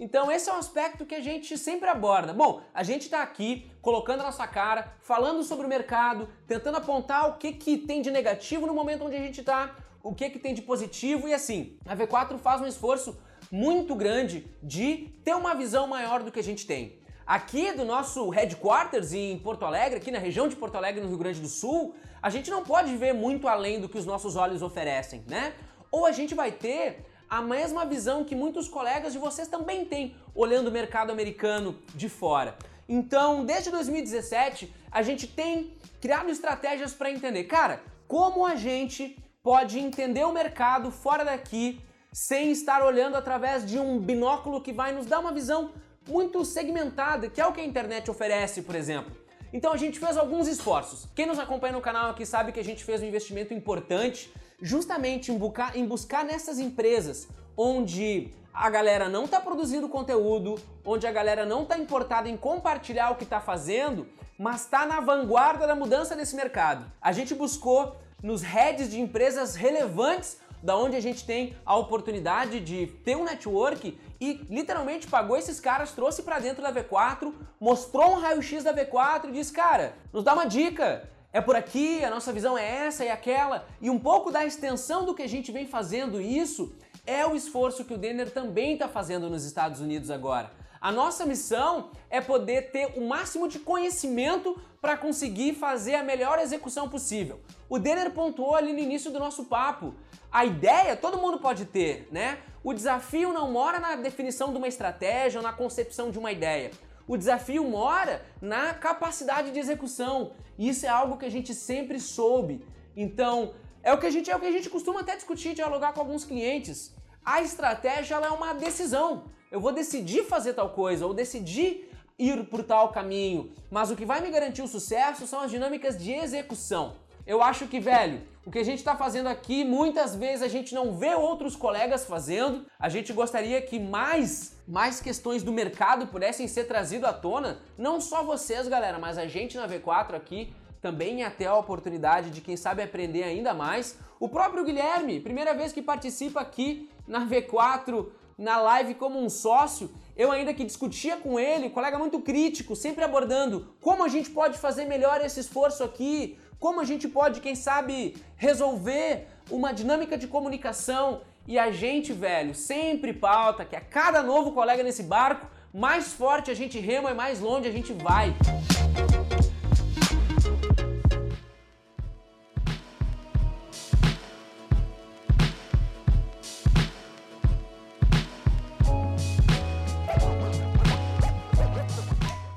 Então 0.00 0.30
esse 0.30 0.48
é 0.48 0.52
um 0.52 0.56
aspecto 0.56 1.04
que 1.04 1.14
a 1.14 1.20
gente 1.20 1.56
sempre 1.58 1.88
aborda. 1.88 2.32
Bom, 2.32 2.62
a 2.72 2.82
gente 2.82 3.02
está 3.02 3.22
aqui 3.22 3.70
colocando 3.82 4.20
a 4.20 4.24
nossa 4.24 4.46
cara, 4.46 4.96
falando 5.00 5.42
sobre 5.42 5.66
o 5.66 5.68
mercado, 5.68 6.28
tentando 6.46 6.78
apontar 6.78 7.28
o 7.28 7.38
que, 7.38 7.52
que 7.52 7.76
tem 7.76 8.02
de 8.02 8.10
negativo 8.10 8.66
no 8.66 8.74
momento 8.74 9.04
onde 9.04 9.16
a 9.16 9.20
gente 9.20 9.40
está, 9.40 9.76
o 10.02 10.14
que, 10.14 10.30
que 10.30 10.38
tem 10.38 10.54
de 10.54 10.62
positivo 10.62 11.28
e 11.28 11.34
assim. 11.34 11.76
A 11.84 11.96
V4 11.96 12.38
faz 12.38 12.60
um 12.60 12.66
esforço 12.66 13.18
muito 13.50 13.94
grande 13.94 14.46
de 14.62 15.08
ter 15.24 15.34
uma 15.34 15.54
visão 15.54 15.86
maior 15.86 16.22
do 16.22 16.30
que 16.30 16.38
a 16.38 16.44
gente 16.44 16.66
tem. 16.66 16.97
Aqui 17.28 17.72
do 17.72 17.84
nosso 17.84 18.30
headquarters 18.30 19.12
em 19.12 19.38
Porto 19.38 19.66
Alegre, 19.66 19.98
aqui 19.98 20.10
na 20.10 20.18
região 20.18 20.48
de 20.48 20.56
Porto 20.56 20.76
Alegre, 20.76 21.02
no 21.02 21.08
Rio 21.08 21.18
Grande 21.18 21.42
do 21.42 21.46
Sul, 21.46 21.94
a 22.22 22.30
gente 22.30 22.50
não 22.50 22.64
pode 22.64 22.96
ver 22.96 23.12
muito 23.12 23.46
além 23.46 23.78
do 23.82 23.86
que 23.86 23.98
os 23.98 24.06
nossos 24.06 24.34
olhos 24.34 24.62
oferecem, 24.62 25.22
né? 25.28 25.52
Ou 25.90 26.06
a 26.06 26.10
gente 26.10 26.34
vai 26.34 26.50
ter 26.50 27.04
a 27.28 27.42
mesma 27.42 27.84
visão 27.84 28.24
que 28.24 28.34
muitos 28.34 28.66
colegas 28.66 29.12
de 29.12 29.18
vocês 29.18 29.46
também 29.46 29.84
têm, 29.84 30.16
olhando 30.34 30.68
o 30.68 30.70
mercado 30.70 31.12
americano 31.12 31.78
de 31.94 32.08
fora. 32.08 32.56
Então, 32.88 33.44
desde 33.44 33.70
2017, 33.70 34.74
a 34.90 35.02
gente 35.02 35.26
tem 35.26 35.76
criado 36.00 36.30
estratégias 36.30 36.94
para 36.94 37.10
entender, 37.10 37.44
cara, 37.44 37.82
como 38.06 38.46
a 38.46 38.56
gente 38.56 39.22
pode 39.42 39.78
entender 39.78 40.24
o 40.24 40.32
mercado 40.32 40.90
fora 40.90 41.26
daqui 41.26 41.78
sem 42.10 42.50
estar 42.50 42.82
olhando 42.82 43.16
através 43.16 43.66
de 43.66 43.78
um 43.78 43.98
binóculo 43.98 44.62
que 44.62 44.72
vai 44.72 44.92
nos 44.92 45.04
dar 45.04 45.18
uma 45.18 45.30
visão 45.30 45.72
muito 46.08 46.44
segmentada, 46.44 47.28
que 47.28 47.40
é 47.40 47.46
o 47.46 47.52
que 47.52 47.60
a 47.60 47.64
internet 47.64 48.10
oferece, 48.10 48.62
por 48.62 48.74
exemplo. 48.74 49.12
Então 49.52 49.72
a 49.72 49.76
gente 49.76 49.98
fez 49.98 50.16
alguns 50.16 50.46
esforços. 50.48 51.06
Quem 51.14 51.26
nos 51.26 51.38
acompanha 51.38 51.72
no 51.72 51.80
canal 51.80 52.10
aqui 52.10 52.26
sabe 52.26 52.52
que 52.52 52.60
a 52.60 52.64
gente 52.64 52.84
fez 52.84 53.02
um 53.02 53.06
investimento 53.06 53.54
importante 53.54 54.32
justamente 54.60 55.30
em, 55.30 55.38
buscar, 55.38 55.76
em 55.76 55.86
buscar 55.86 56.24
nessas 56.24 56.58
empresas 56.58 57.28
onde 57.56 58.30
a 58.52 58.68
galera 58.68 59.08
não 59.08 59.24
está 59.24 59.40
produzindo 59.40 59.88
conteúdo, 59.88 60.56
onde 60.84 61.06
a 61.06 61.12
galera 61.12 61.46
não 61.46 61.62
está 61.62 61.78
importada 61.78 62.28
em 62.28 62.36
compartilhar 62.36 63.10
o 63.10 63.14
que 63.14 63.24
está 63.24 63.40
fazendo, 63.40 64.06
mas 64.36 64.62
está 64.62 64.84
na 64.84 65.00
vanguarda 65.00 65.66
da 65.66 65.74
mudança 65.74 66.16
desse 66.16 66.34
mercado. 66.34 66.84
A 67.00 67.12
gente 67.12 67.34
buscou 67.34 67.96
nos 68.22 68.42
heads 68.42 68.90
de 68.90 69.00
empresas 69.00 69.54
relevantes 69.54 70.38
da 70.62 70.76
onde 70.76 70.96
a 70.96 71.00
gente 71.00 71.24
tem 71.24 71.56
a 71.64 71.76
oportunidade 71.76 72.60
de 72.60 72.88
ter 73.04 73.16
um 73.16 73.24
network 73.24 73.96
e 74.20 74.44
literalmente 74.48 75.06
pagou 75.06 75.36
esses 75.36 75.60
caras, 75.60 75.92
trouxe 75.92 76.22
para 76.22 76.38
dentro 76.38 76.62
da 76.62 76.72
V4, 76.72 77.32
mostrou 77.60 78.12
um 78.12 78.20
raio-x 78.20 78.64
da 78.64 78.74
V4 78.74 79.28
e 79.28 79.32
disse: 79.32 79.52
"Cara, 79.52 79.94
nos 80.12 80.24
dá 80.24 80.34
uma 80.34 80.44
dica. 80.44 81.08
É 81.32 81.40
por 81.40 81.54
aqui, 81.54 82.02
a 82.04 82.10
nossa 82.10 82.32
visão 82.32 82.56
é 82.56 82.86
essa 82.86 83.04
e 83.04 83.10
aquela". 83.10 83.66
E 83.80 83.88
um 83.88 83.98
pouco 83.98 84.30
da 84.30 84.44
extensão 84.44 85.04
do 85.04 85.14
que 85.14 85.22
a 85.22 85.28
gente 85.28 85.52
vem 85.52 85.66
fazendo 85.66 86.20
isso 86.20 86.74
é 87.06 87.26
o 87.26 87.34
esforço 87.34 87.84
que 87.84 87.94
o 87.94 87.98
Denner 87.98 88.30
também 88.30 88.74
está 88.74 88.86
fazendo 88.86 89.30
nos 89.30 89.44
Estados 89.44 89.80
Unidos 89.80 90.10
agora. 90.10 90.50
A 90.80 90.92
nossa 90.92 91.26
missão 91.26 91.90
é 92.08 92.20
poder 92.20 92.70
ter 92.70 92.92
o 92.96 93.08
máximo 93.08 93.48
de 93.48 93.58
conhecimento 93.58 94.60
para 94.80 94.96
conseguir 94.96 95.54
fazer 95.54 95.94
a 95.96 96.04
melhor 96.04 96.38
execução 96.38 96.88
possível. 96.88 97.40
O 97.68 97.78
Denner 97.78 98.10
pontuou 98.10 98.54
ali 98.54 98.72
no 98.72 98.78
início 98.78 99.10
do 99.10 99.18
nosso 99.18 99.44
papo. 99.44 99.94
A 100.32 100.44
ideia 100.44 100.96
todo 100.96 101.18
mundo 101.18 101.38
pode 101.38 101.66
ter, 101.66 102.08
né? 102.10 102.38
O 102.64 102.72
desafio 102.72 103.32
não 103.32 103.50
mora 103.50 103.78
na 103.78 103.96
definição 103.96 104.50
de 104.52 104.58
uma 104.58 104.68
estratégia 104.68 105.38
ou 105.38 105.44
na 105.44 105.52
concepção 105.52 106.10
de 106.10 106.18
uma 106.18 106.32
ideia. 106.32 106.70
O 107.06 107.16
desafio 107.16 107.64
mora 107.64 108.24
na 108.40 108.74
capacidade 108.74 109.50
de 109.50 109.58
execução. 109.58 110.32
Isso 110.58 110.86
é 110.86 110.88
algo 110.88 111.16
que 111.16 111.26
a 111.26 111.30
gente 111.30 111.54
sempre 111.54 112.00
soube. 112.00 112.64
Então, 112.96 113.54
é 113.82 113.92
o 113.92 113.98
que 113.98 114.06
a 114.06 114.10
gente 114.10 114.30
é 114.30 114.36
o 114.36 114.40
que 114.40 114.46
a 114.46 114.52
gente 114.52 114.68
costuma 114.68 115.00
até 115.00 115.14
discutir, 115.14 115.54
dialogar 115.54 115.92
com 115.92 116.00
alguns 116.00 116.24
clientes. 116.24 116.94
A 117.24 117.40
estratégia 117.42 118.16
é 118.16 118.30
uma 118.30 118.54
decisão. 118.54 119.24
Eu 119.50 119.60
vou 119.60 119.72
decidir 119.72 120.24
fazer 120.24 120.54
tal 120.54 120.70
coisa 120.70 121.06
ou 121.06 121.14
decidir 121.14 121.90
ir 122.18 122.44
por 122.46 122.62
tal 122.62 122.90
caminho, 122.90 123.52
mas 123.70 123.90
o 123.90 123.96
que 123.96 124.04
vai 124.04 124.20
me 124.20 124.30
garantir 124.30 124.60
o 124.60 124.68
sucesso 124.68 125.26
são 125.26 125.40
as 125.40 125.50
dinâmicas 125.50 125.96
de 125.96 126.12
execução. 126.12 126.96
Eu 127.28 127.42
acho 127.42 127.66
que, 127.66 127.78
velho, 127.78 128.22
o 128.46 128.50
que 128.50 128.58
a 128.58 128.64
gente 128.64 128.78
está 128.78 128.96
fazendo 128.96 129.26
aqui, 129.26 129.62
muitas 129.62 130.16
vezes 130.16 130.40
a 130.40 130.48
gente 130.48 130.74
não 130.74 130.94
vê 130.94 131.14
outros 131.14 131.54
colegas 131.54 132.06
fazendo. 132.06 132.64
A 132.80 132.88
gente 132.88 133.12
gostaria 133.12 133.60
que 133.60 133.78
mais, 133.78 134.56
mais 134.66 134.98
questões 134.98 135.42
do 135.42 135.52
mercado 135.52 136.06
pudessem 136.06 136.48
ser 136.48 136.64
trazidas 136.64 137.10
à 137.10 137.12
tona. 137.12 137.58
Não 137.76 138.00
só 138.00 138.22
vocês, 138.22 138.66
galera, 138.66 138.98
mas 138.98 139.18
a 139.18 139.26
gente 139.26 139.58
na 139.58 139.68
V4 139.68 140.14
aqui 140.14 140.54
também 140.80 141.22
ter 141.32 141.44
a 141.44 141.54
oportunidade 141.54 142.30
de, 142.30 142.40
quem 142.40 142.56
sabe, 142.56 142.82
aprender 142.82 143.24
ainda 143.24 143.52
mais. 143.52 143.98
O 144.18 144.26
próprio 144.26 144.64
Guilherme, 144.64 145.20
primeira 145.20 145.52
vez 145.52 145.70
que 145.70 145.82
participa 145.82 146.40
aqui 146.40 146.88
na 147.06 147.26
V4, 147.26 148.06
na 148.38 148.58
live 148.58 148.94
como 148.94 149.22
um 149.22 149.28
sócio, 149.28 149.90
eu 150.16 150.32
ainda 150.32 150.54
que 150.54 150.64
discutia 150.64 151.16
com 151.16 151.38
ele, 151.38 151.70
colega 151.70 151.98
muito 151.98 152.20
crítico, 152.20 152.74
sempre 152.74 153.04
abordando 153.04 153.74
como 153.80 154.02
a 154.02 154.08
gente 154.08 154.30
pode 154.30 154.56
fazer 154.56 154.84
melhor 154.84 155.20
esse 155.20 155.40
esforço 155.40 155.84
aqui, 155.84 156.38
como 156.58 156.80
a 156.80 156.84
gente 156.84 157.06
pode, 157.08 157.40
quem 157.40 157.54
sabe, 157.54 158.16
resolver 158.36 159.26
uma 159.50 159.72
dinâmica 159.72 160.18
de 160.18 160.26
comunicação 160.26 161.22
e 161.46 161.58
a 161.58 161.70
gente, 161.70 162.12
velho, 162.12 162.54
sempre 162.54 163.12
pauta 163.12 163.64
que 163.64 163.76
a 163.76 163.80
cada 163.80 164.22
novo 164.22 164.52
colega 164.52 164.82
nesse 164.82 165.02
barco 165.02 165.46
mais 165.72 166.12
forte 166.12 166.50
a 166.50 166.54
gente 166.54 166.78
rema 166.78 167.10
e 167.10 167.14
mais 167.14 167.40
longe 167.40 167.68
a 167.68 167.72
gente 167.72 167.92
vai. 167.92 168.34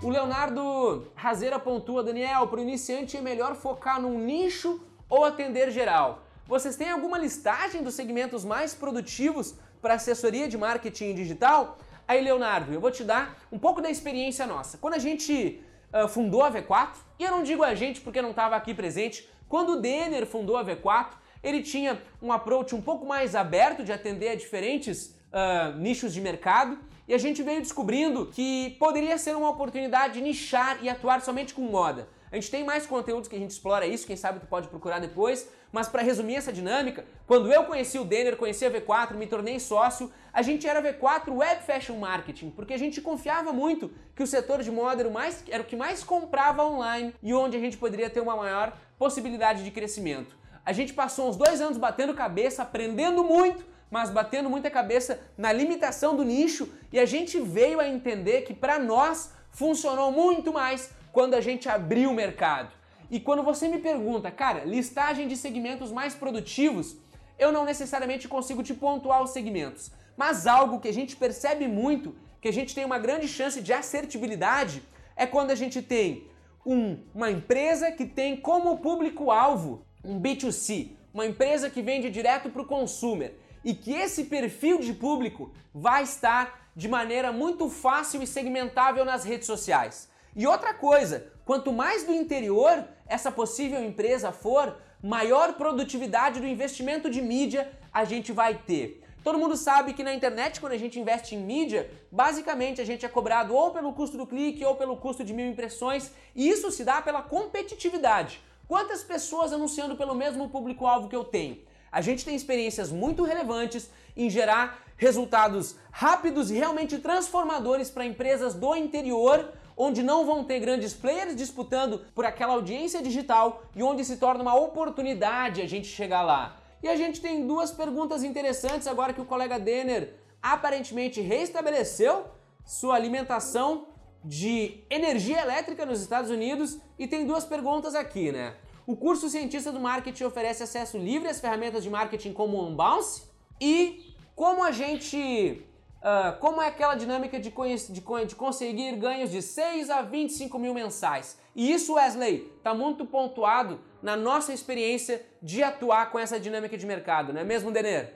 O 0.03 0.09
Leonardo 0.09 1.05
Razeira 1.13 1.59
pontua, 1.59 2.03
Daniel, 2.03 2.47
para 2.47 2.57
o 2.57 2.61
iniciante 2.63 3.17
é 3.17 3.21
melhor 3.21 3.53
focar 3.53 4.01
num 4.01 4.17
nicho 4.17 4.83
ou 5.07 5.23
atender 5.23 5.69
geral. 5.69 6.23
Vocês 6.47 6.75
têm 6.75 6.89
alguma 6.89 7.19
listagem 7.19 7.83
dos 7.83 7.93
segmentos 7.93 8.43
mais 8.43 8.73
produtivos 8.73 9.53
para 9.79 9.93
assessoria 9.93 10.47
de 10.47 10.57
marketing 10.57 11.13
digital? 11.13 11.77
Aí, 12.07 12.19
Leonardo, 12.19 12.73
eu 12.73 12.81
vou 12.81 12.89
te 12.89 13.03
dar 13.03 13.37
um 13.51 13.59
pouco 13.59 13.79
da 13.79 13.91
experiência 13.91 14.47
nossa. 14.47 14.79
Quando 14.79 14.95
a 14.95 14.97
gente 14.97 15.61
uh, 15.93 16.07
fundou 16.07 16.41
a 16.41 16.51
V4, 16.51 16.95
e 17.19 17.23
eu 17.23 17.29
não 17.29 17.43
digo 17.43 17.63
a 17.63 17.75
gente 17.75 18.01
porque 18.01 18.23
não 18.23 18.31
estava 18.31 18.55
aqui 18.55 18.73
presente, 18.73 19.29
quando 19.47 19.73
o 19.73 19.81
Denner 19.81 20.25
fundou 20.25 20.57
a 20.57 20.65
V4, 20.65 21.09
ele 21.43 21.61
tinha 21.61 22.01
um 22.19 22.33
approach 22.33 22.73
um 22.73 22.81
pouco 22.81 23.05
mais 23.05 23.35
aberto 23.35 23.83
de 23.83 23.93
atender 23.93 24.29
a 24.29 24.35
diferentes 24.35 25.15
uh, 25.31 25.77
nichos 25.77 26.11
de 26.11 26.21
mercado 26.21 26.79
e 27.07 27.13
a 27.13 27.17
gente 27.17 27.43
veio 27.43 27.61
descobrindo 27.61 28.27
que 28.27 28.75
poderia 28.79 29.17
ser 29.17 29.35
uma 29.35 29.49
oportunidade 29.49 30.15
de 30.15 30.21
nichar 30.21 30.79
e 30.81 30.89
atuar 30.89 31.21
somente 31.21 31.53
com 31.53 31.61
moda. 31.61 32.07
A 32.31 32.35
gente 32.35 32.49
tem 32.49 32.63
mais 32.63 32.85
conteúdos 32.85 33.27
que 33.27 33.35
a 33.35 33.39
gente 33.39 33.51
explora 33.51 33.85
isso, 33.85 34.07
quem 34.07 34.15
sabe 34.15 34.39
tu 34.39 34.47
pode 34.47 34.69
procurar 34.69 34.99
depois, 34.99 35.49
mas 35.69 35.89
para 35.89 36.01
resumir 36.01 36.35
essa 36.35 36.51
dinâmica, 36.51 37.05
quando 37.27 37.51
eu 37.51 37.65
conheci 37.65 37.99
o 37.99 38.05
Denner, 38.05 38.37
conheci 38.37 38.65
a 38.65 38.71
V4, 38.71 39.15
me 39.15 39.27
tornei 39.27 39.59
sócio, 39.59 40.09
a 40.31 40.41
gente 40.41 40.65
era 40.65 40.81
V4 40.81 41.35
Web 41.35 41.63
Fashion 41.63 41.97
Marketing, 41.97 42.49
porque 42.49 42.73
a 42.73 42.77
gente 42.77 43.01
confiava 43.01 43.51
muito 43.51 43.91
que 44.15 44.23
o 44.23 44.27
setor 44.27 44.63
de 44.63 44.71
moda 44.71 45.01
era 45.01 45.09
o, 45.09 45.11
mais, 45.11 45.43
era 45.49 45.61
o 45.61 45.65
que 45.65 45.75
mais 45.75 46.05
comprava 46.05 46.63
online 46.63 47.13
e 47.21 47.33
onde 47.33 47.57
a 47.57 47.59
gente 47.59 47.75
poderia 47.75 48.09
ter 48.09 48.21
uma 48.21 48.37
maior 48.37 48.77
possibilidade 48.97 49.63
de 49.63 49.71
crescimento. 49.71 50.37
A 50.65 50.71
gente 50.71 50.93
passou 50.93 51.27
uns 51.27 51.35
dois 51.35 51.59
anos 51.59 51.77
batendo 51.77 52.13
cabeça, 52.13 52.61
aprendendo 52.61 53.23
muito, 53.23 53.65
mas 53.91 54.09
batendo 54.09 54.49
muita 54.49 54.71
cabeça 54.71 55.19
na 55.37 55.51
limitação 55.51 56.15
do 56.15 56.23
nicho 56.23 56.69
e 56.93 56.97
a 56.97 57.05
gente 57.05 57.39
veio 57.41 57.81
a 57.81 57.87
entender 57.87 58.43
que 58.43 58.53
para 58.53 58.79
nós 58.79 59.33
funcionou 59.51 60.13
muito 60.13 60.53
mais 60.53 60.89
quando 61.11 61.33
a 61.33 61.41
gente 61.41 61.67
abriu 61.67 62.09
o 62.09 62.13
mercado. 62.13 62.71
E 63.11 63.19
quando 63.19 63.43
você 63.43 63.67
me 63.67 63.79
pergunta, 63.79 64.31
cara, 64.31 64.63
listagem 64.63 65.27
de 65.27 65.35
segmentos 65.35 65.91
mais 65.91 66.15
produtivos, 66.15 66.95
eu 67.37 67.51
não 67.51 67.65
necessariamente 67.65 68.29
consigo 68.29 68.63
te 68.63 68.73
pontuar 68.73 69.21
os 69.21 69.31
segmentos, 69.31 69.91
mas 70.15 70.47
algo 70.47 70.79
que 70.79 70.87
a 70.87 70.93
gente 70.93 71.17
percebe 71.17 71.67
muito, 71.67 72.15
que 72.39 72.47
a 72.47 72.53
gente 72.53 72.73
tem 72.73 72.85
uma 72.85 72.97
grande 72.97 73.27
chance 73.27 73.59
de 73.59 73.73
assertibilidade, 73.73 74.81
é 75.17 75.27
quando 75.27 75.51
a 75.51 75.55
gente 75.55 75.81
tem 75.81 76.29
um, 76.65 76.97
uma 77.13 77.29
empresa 77.29 77.91
que 77.91 78.05
tem 78.05 78.37
como 78.37 78.77
público-alvo 78.77 79.85
um 80.03 80.19
B2C, 80.19 80.91
uma 81.13 81.25
empresa 81.25 81.69
que 81.69 81.81
vende 81.81 82.09
direto 82.09 82.49
para 82.49 82.61
o 82.61 82.65
consumer 82.65 83.35
e 83.63 83.73
que 83.73 83.93
esse 83.93 84.25
perfil 84.25 84.79
de 84.79 84.93
público 84.93 85.51
vai 85.73 86.03
estar 86.03 86.69
de 86.75 86.87
maneira 86.87 87.31
muito 87.31 87.69
fácil 87.69 88.21
e 88.21 88.27
segmentável 88.27 89.03
nas 89.03 89.23
redes 89.23 89.47
sociais. 89.47 90.09
E 90.35 90.47
outra 90.47 90.73
coisa, 90.73 91.27
quanto 91.45 91.73
mais 91.73 92.03
do 92.03 92.13
interior 92.13 92.85
essa 93.05 93.31
possível 93.31 93.83
empresa 93.83 94.31
for, 94.31 94.77
maior 95.03 95.53
produtividade 95.53 96.39
do 96.39 96.47
investimento 96.47 97.09
de 97.09 97.21
mídia 97.21 97.71
a 97.91 98.05
gente 98.05 98.31
vai 98.31 98.55
ter. 98.55 99.03
Todo 99.23 99.37
mundo 99.37 99.55
sabe 99.55 99.93
que 99.93 100.03
na 100.03 100.13
internet, 100.13 100.59
quando 100.59 100.73
a 100.73 100.77
gente 100.77 100.99
investe 100.99 101.35
em 101.35 101.37
mídia, 101.37 101.91
basicamente 102.11 102.81
a 102.81 102.85
gente 102.85 103.05
é 103.05 103.09
cobrado 103.09 103.53
ou 103.53 103.69
pelo 103.69 103.93
custo 103.93 104.17
do 104.17 104.25
clique 104.25 104.65
ou 104.65 104.75
pelo 104.75 104.97
custo 104.97 105.23
de 105.23 105.33
mil 105.33 105.45
impressões, 105.45 106.11
e 106.35 106.49
isso 106.49 106.71
se 106.71 106.83
dá 106.83 107.01
pela 107.01 107.21
competitividade. 107.21 108.41
Quantas 108.67 109.03
pessoas 109.03 109.53
anunciando 109.53 109.95
pelo 109.95 110.15
mesmo 110.15 110.49
público-alvo 110.49 111.07
que 111.07 111.15
eu 111.15 111.23
tenho? 111.23 111.59
A 111.91 111.99
gente 111.99 112.23
tem 112.23 112.35
experiências 112.35 112.91
muito 112.91 113.23
relevantes 113.23 113.89
em 114.15 114.29
gerar 114.29 114.83
resultados 114.95 115.75
rápidos 115.91 116.49
e 116.49 116.53
realmente 116.53 116.99
transformadores 116.99 117.89
para 117.89 118.05
empresas 118.05 118.53
do 118.53 118.75
interior, 118.75 119.51
onde 119.75 120.01
não 120.01 120.25
vão 120.25 120.43
ter 120.43 120.59
grandes 120.59 120.93
players 120.93 121.35
disputando 121.35 121.99
por 122.13 122.23
aquela 122.23 122.53
audiência 122.53 123.01
digital 123.01 123.63
e 123.75 123.83
onde 123.83 124.05
se 124.05 124.17
torna 124.17 124.41
uma 124.41 124.55
oportunidade 124.55 125.61
a 125.61 125.67
gente 125.67 125.87
chegar 125.87 126.21
lá. 126.21 126.57
E 126.81 126.87
a 126.87 126.95
gente 126.95 127.19
tem 127.19 127.45
duas 127.45 127.71
perguntas 127.71 128.23
interessantes 128.23 128.87
agora 128.87 129.13
que 129.13 129.21
o 129.21 129.25
colega 129.25 129.59
Denner 129.59 130.13
aparentemente 130.41 131.19
restabeleceu 131.19 132.25
sua 132.65 132.95
alimentação 132.95 133.87
de 134.23 134.83
energia 134.89 135.41
elétrica 135.41 135.85
nos 135.85 136.01
Estados 136.01 136.29
Unidos 136.29 136.77
e 136.97 137.07
tem 137.07 137.25
duas 137.25 137.43
perguntas 137.43 137.95
aqui, 137.95 138.31
né? 138.31 138.55
O 138.85 138.95
curso 138.95 139.29
Cientista 139.29 139.71
do 139.71 139.79
Marketing 139.79 140.23
oferece 140.23 140.63
acesso 140.63 140.97
livre 140.97 141.29
às 141.29 141.39
ferramentas 141.39 141.83
de 141.83 141.89
marketing 141.89 142.33
como 142.33 142.57
o 142.57 142.67
Unbounce 142.67 143.23
e 143.59 144.13
como 144.35 144.63
a 144.63 144.71
gente. 144.71 145.65
Uh, 145.99 146.35
como 146.39 146.59
é 146.59 146.67
aquela 146.67 146.95
dinâmica 146.95 147.39
de, 147.39 147.51
de, 147.51 148.25
de, 148.25 148.35
conseguir 148.35 148.95
ganhos 148.95 149.29
de 149.29 149.39
6 149.39 149.87
a 149.91 150.01
25 150.01 150.57
mil 150.57 150.73
mensais. 150.73 151.37
E 151.55 151.71
isso, 151.71 151.93
Wesley, 151.93 152.51
está 152.57 152.73
muito 152.73 153.05
pontuado 153.05 153.79
na 154.01 154.15
nossa 154.17 154.51
experiência 154.51 155.23
de 155.43 155.61
atuar 155.61 156.11
com 156.11 156.17
essa 156.17 156.39
dinâmica 156.39 156.75
de 156.75 156.87
mercado, 156.87 157.31
não 157.31 157.41
é 157.41 157.43
mesmo, 157.43 157.71
Denner? 157.71 158.15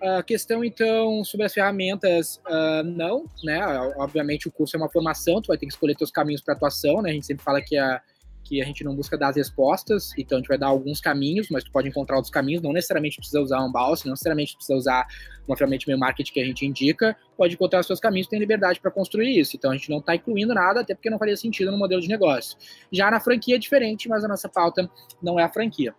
A 0.00 0.20
questão, 0.24 0.64
então, 0.64 1.22
sobre 1.24 1.46
as 1.46 1.54
ferramentas, 1.54 2.40
uh, 2.48 2.82
não, 2.84 3.24
né? 3.44 3.60
Obviamente 3.98 4.48
o 4.48 4.50
curso 4.50 4.76
é 4.76 4.78
uma 4.78 4.90
formação, 4.90 5.40
tu 5.40 5.46
vai 5.46 5.56
ter 5.56 5.66
que 5.66 5.72
escolher 5.72 5.94
teus 5.94 6.10
caminhos 6.10 6.42
para 6.42 6.54
atuação, 6.54 7.00
né? 7.00 7.10
A 7.10 7.12
gente 7.12 7.26
sempre 7.26 7.44
fala 7.44 7.62
que 7.62 7.78
a, 7.78 8.02
que 8.46 8.62
a 8.62 8.64
gente 8.64 8.84
não 8.84 8.94
busca 8.94 9.18
dar 9.18 9.28
as 9.28 9.36
respostas, 9.36 10.12
então 10.16 10.38
a 10.38 10.40
gente 10.40 10.48
vai 10.48 10.56
dar 10.56 10.68
alguns 10.68 11.00
caminhos, 11.00 11.48
mas 11.50 11.64
tu 11.64 11.72
pode 11.72 11.88
encontrar 11.88 12.16
outros 12.16 12.30
caminhos, 12.30 12.62
não 12.62 12.72
necessariamente 12.72 13.16
precisa 13.16 13.40
usar 13.40 13.60
um 13.60 13.72
balse, 13.72 14.06
não 14.06 14.12
necessariamente 14.12 14.54
precisa 14.54 14.78
usar 14.78 15.06
uma 15.48 15.56
ferramenta 15.56 15.84
de 15.84 15.96
marketing 15.96 16.32
que 16.32 16.40
a 16.40 16.44
gente 16.44 16.64
indica, 16.64 17.16
pode 17.36 17.54
encontrar 17.54 17.80
os 17.80 17.86
seus 17.86 17.98
caminhos, 17.98 18.28
tem 18.28 18.38
liberdade 18.38 18.80
para 18.80 18.90
construir 18.90 19.36
isso. 19.38 19.56
Então 19.56 19.72
a 19.72 19.76
gente 19.76 19.90
não 19.90 19.98
está 19.98 20.14
incluindo 20.14 20.54
nada, 20.54 20.80
até 20.80 20.94
porque 20.94 21.10
não 21.10 21.18
faria 21.18 21.36
sentido 21.36 21.72
no 21.72 21.78
modelo 21.78 22.00
de 22.00 22.08
negócio. 22.08 22.56
Já 22.92 23.10
na 23.10 23.18
franquia 23.18 23.56
é 23.56 23.58
diferente, 23.58 24.08
mas 24.08 24.24
a 24.24 24.28
nossa 24.28 24.48
pauta 24.48 24.88
não 25.20 25.40
é 25.40 25.42
a 25.42 25.48
franquia. 25.48 25.92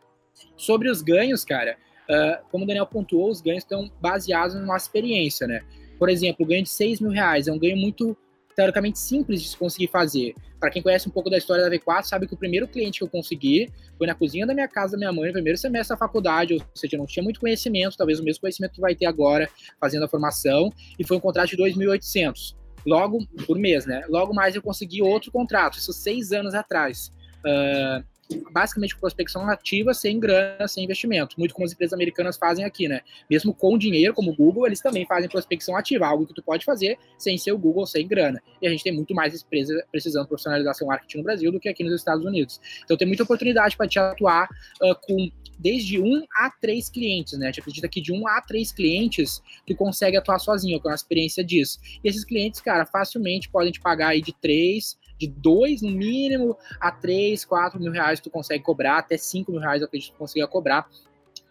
Sobre 0.56 0.90
os 0.90 1.02
ganhos, 1.02 1.44
cara, 1.44 1.78
uh, 2.10 2.46
como 2.50 2.64
o 2.64 2.68
Daniel 2.68 2.86
pontuou, 2.86 3.30
os 3.30 3.42
ganhos 3.42 3.64
estão 3.64 3.92
baseados 4.00 4.56
na 4.56 4.62
nossa 4.62 4.86
experiência, 4.86 5.46
né? 5.46 5.64
Por 6.00 6.10
exemplo, 6.10 6.46
o 6.46 6.48
ganho 6.48 6.64
de 6.64 6.70
6 6.70 7.02
mil 7.02 7.12
reais 7.12 7.48
é 7.48 7.52
um 7.52 7.60
ganho 7.60 7.76
muito 7.76 8.16
teoricamente 8.58 8.98
simples 8.98 9.44
de 9.44 9.50
se 9.50 9.56
conseguir 9.56 9.88
fazer. 9.88 10.34
Para 10.60 10.72
quem 10.72 10.82
conhece 10.82 11.08
um 11.08 11.12
pouco 11.12 11.30
da 11.30 11.38
história 11.38 11.64
da 11.64 11.70
V4, 11.70 12.06
sabe 12.06 12.26
que 12.26 12.34
o 12.34 12.38
primeiro 12.38 12.68
cliente 12.68 12.98
que 12.98 13.04
eu 13.04 13.08
consegui 13.08 13.72
foi 14.00 14.08
na 14.08 14.16
cozinha 14.16 14.48
da 14.48 14.54
minha 14.56 14.68
casa 14.68 14.94
da 14.94 14.98
minha 14.98 15.14
mãe, 15.14 15.28
no 15.28 15.34
primeiro 15.34 15.60
semestre 15.60 15.94
da 15.94 15.98
faculdade, 15.98 16.56
ou 16.56 16.62
seja, 16.74 16.96
eu 16.96 16.98
não 16.98 17.06
tinha 17.06 17.24
muito 17.24 17.40
conhecimento, 17.40 17.96
talvez 17.96 18.20
o 18.20 18.24
mesmo 18.24 18.42
conhecimento 18.42 18.72
que 18.72 18.82
vai 18.82 18.96
ter 18.96 19.06
agora 19.06 19.48
fazendo 19.80 20.06
a 20.06 20.08
formação, 20.08 20.74
e 20.98 21.06
foi 21.06 21.16
um 21.16 21.20
contrato 21.20 21.52
de 21.52 21.58
2.800. 21.58 22.56
Logo, 22.84 23.20
por 23.46 23.60
mês, 23.60 23.86
né? 23.86 24.04
Logo 24.10 24.34
mais 24.34 24.56
eu 24.56 24.62
consegui 24.62 25.04
outro 25.04 25.32
contrato, 25.32 25.78
isso 25.78 25.94
seis 25.94 26.32
anos 26.32 26.56
atrás. 26.56 27.14
Uh, 27.46 28.04
basicamente 28.52 28.98
prospecção 28.98 29.46
nativa 29.46 29.94
sem 29.94 30.20
grana, 30.20 30.68
sem 30.68 30.84
investimento, 30.84 31.36
muito 31.38 31.54
como 31.54 31.66
as 31.66 31.72
empresas 31.72 31.94
americanas 31.94 32.38
fazem 32.38 32.66
aqui, 32.66 32.88
né? 32.88 33.02
Mesmo 33.30 33.54
com 33.54 33.78
dinheiro, 33.78 34.14
como 34.14 34.32
o 34.32 34.36
Google, 34.36 34.66
eles 34.68 34.82
também 34.82 35.06
fazem 35.06 35.30
prospecção 35.30 35.76
ativa, 35.76 36.06
algo 36.06 36.26
que 36.26 36.34
tu 36.34 36.44
pode 36.44 36.66
fazer 36.66 36.98
sem 37.18 37.38
ser 37.38 37.52
o 37.52 37.58
Google, 37.58 37.86
sem 37.86 38.08
grana. 38.08 38.42
E 38.62 38.68
a 38.68 38.70
gente 38.70 38.84
tem 38.84 38.94
muito 38.94 39.14
mais 39.14 39.42
empresas 39.42 39.82
precisando 39.92 40.28
profissionalizar 40.28 40.74
seu 40.76 40.88
marketing 40.88 41.18
no 41.20 41.24
Brasil 41.24 41.52
do 41.52 41.60
que 41.60 41.70
aqui 41.70 41.84
nos 41.84 41.94
Estados 41.94 42.26
Unidos. 42.26 42.60
Então 42.84 42.98
tem 42.98 43.08
muita 43.08 43.24
oportunidade 43.24 43.78
para 43.78 43.88
te 43.88 44.00
atuar 44.00 44.50
uh, 44.82 44.96
com 45.02 45.30
desde 45.60 46.00
um 46.00 46.24
a 46.36 46.52
três 46.52 46.90
clientes, 46.90 47.38
né? 47.38 47.48
A 47.48 47.50
gente 47.50 47.62
acredita 47.62 47.88
que 47.88 48.00
de 48.00 48.12
um 48.12 48.28
a 48.28 48.42
três 48.42 48.72
clientes 48.72 49.42
tu 49.66 49.76
consegue 49.76 50.18
atuar 50.18 50.40
sozinho, 50.40 50.80
com 50.80 50.90
a 50.90 50.94
experiência 50.94 51.44
disso. 51.44 51.80
E 52.04 52.08
esses 52.08 52.24
clientes, 52.24 52.62
cara, 52.62 52.86
facilmente 52.86 53.50
podem 53.50 53.72
te 53.72 53.80
pagar 53.80 54.10
aí 54.10 54.22
de 54.22 54.34
três 54.34 54.98
de 55.18 55.28
dois 55.28 55.82
no 55.82 55.92
mínimo 55.92 56.58
a 56.80 56.92
três, 56.92 57.44
quatro 57.44 57.80
mil 57.80 57.92
reais 57.92 58.20
tu 58.20 58.30
consegue 58.30 58.64
cobrar, 58.64 59.00
até 59.00 59.18
cinco 59.18 59.52
mil 59.52 59.62
reais 59.62 59.82
eu 59.82 59.88
acredito 59.88 60.12
que 60.12 60.16
tu 60.16 60.20
consiga 60.20 60.48
cobrar, 60.48 60.88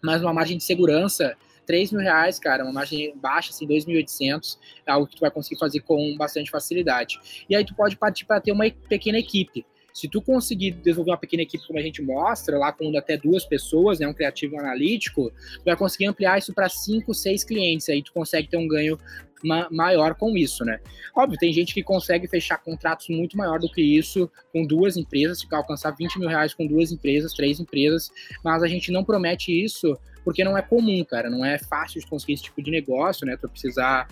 mas 0.02 0.22
uma 0.22 0.32
margem 0.32 0.56
de 0.56 0.64
segurança 0.64 1.36
3 1.66 1.92
mil 1.92 2.00
reais, 2.00 2.38
cara, 2.38 2.62
uma 2.62 2.72
margem 2.72 3.14
baixa, 3.16 3.50
assim, 3.50 3.66
2.800, 3.66 4.56
é 4.86 4.92
algo 4.92 5.06
que 5.06 5.16
tu 5.16 5.20
vai 5.20 5.30
conseguir 5.30 5.58
fazer 5.58 5.80
com 5.80 6.16
bastante 6.16 6.50
facilidade. 6.50 7.18
E 7.50 7.56
aí 7.56 7.64
tu 7.64 7.74
pode 7.74 7.96
partir 7.96 8.24
para 8.24 8.40
ter 8.40 8.52
uma 8.52 8.70
pequena 8.88 9.18
equipe. 9.18 9.66
Se 9.96 10.06
tu 10.08 10.20
conseguir 10.20 10.72
desenvolver 10.72 11.12
uma 11.12 11.16
pequena 11.16 11.42
equipe, 11.42 11.66
como 11.66 11.78
a 11.78 11.82
gente 11.82 12.02
mostra, 12.02 12.58
lá 12.58 12.70
com 12.70 12.94
até 12.98 13.16
duas 13.16 13.46
pessoas, 13.46 13.98
né, 13.98 14.06
um 14.06 14.12
criativo 14.12 14.58
analítico, 14.60 15.32
tu 15.54 15.64
vai 15.64 15.74
conseguir 15.74 16.04
ampliar 16.04 16.36
isso 16.36 16.52
para 16.52 16.68
cinco, 16.68 17.14
seis 17.14 17.42
clientes. 17.42 17.88
Aí 17.88 18.02
tu 18.02 18.12
consegue 18.12 18.46
ter 18.46 18.58
um 18.58 18.68
ganho 18.68 18.98
ma 19.42 19.68
maior 19.70 20.14
com 20.14 20.36
isso, 20.36 20.66
né? 20.66 20.80
Óbvio, 21.16 21.38
tem 21.38 21.50
gente 21.50 21.72
que 21.72 21.82
consegue 21.82 22.28
fechar 22.28 22.58
contratos 22.58 23.08
muito 23.08 23.38
maior 23.38 23.58
do 23.58 23.72
que 23.72 23.80
isso 23.80 24.30
com 24.52 24.66
duas 24.66 24.98
empresas, 24.98 25.40
ficar 25.40 25.56
alcançar 25.56 25.92
20 25.92 26.18
mil 26.18 26.28
reais 26.28 26.52
com 26.52 26.66
duas 26.66 26.92
empresas, 26.92 27.32
três 27.32 27.58
empresas, 27.58 28.10
mas 28.44 28.62
a 28.62 28.68
gente 28.68 28.92
não 28.92 29.02
promete 29.02 29.50
isso 29.50 29.98
porque 30.22 30.44
não 30.44 30.58
é 30.58 30.60
comum, 30.60 31.02
cara, 31.06 31.30
não 31.30 31.42
é 31.42 31.56
fácil 31.56 32.02
de 32.02 32.06
conseguir 32.06 32.34
esse 32.34 32.42
tipo 32.42 32.60
de 32.60 32.70
negócio, 32.70 33.26
né? 33.26 33.34
Tu 33.34 33.48
precisar 33.48 34.08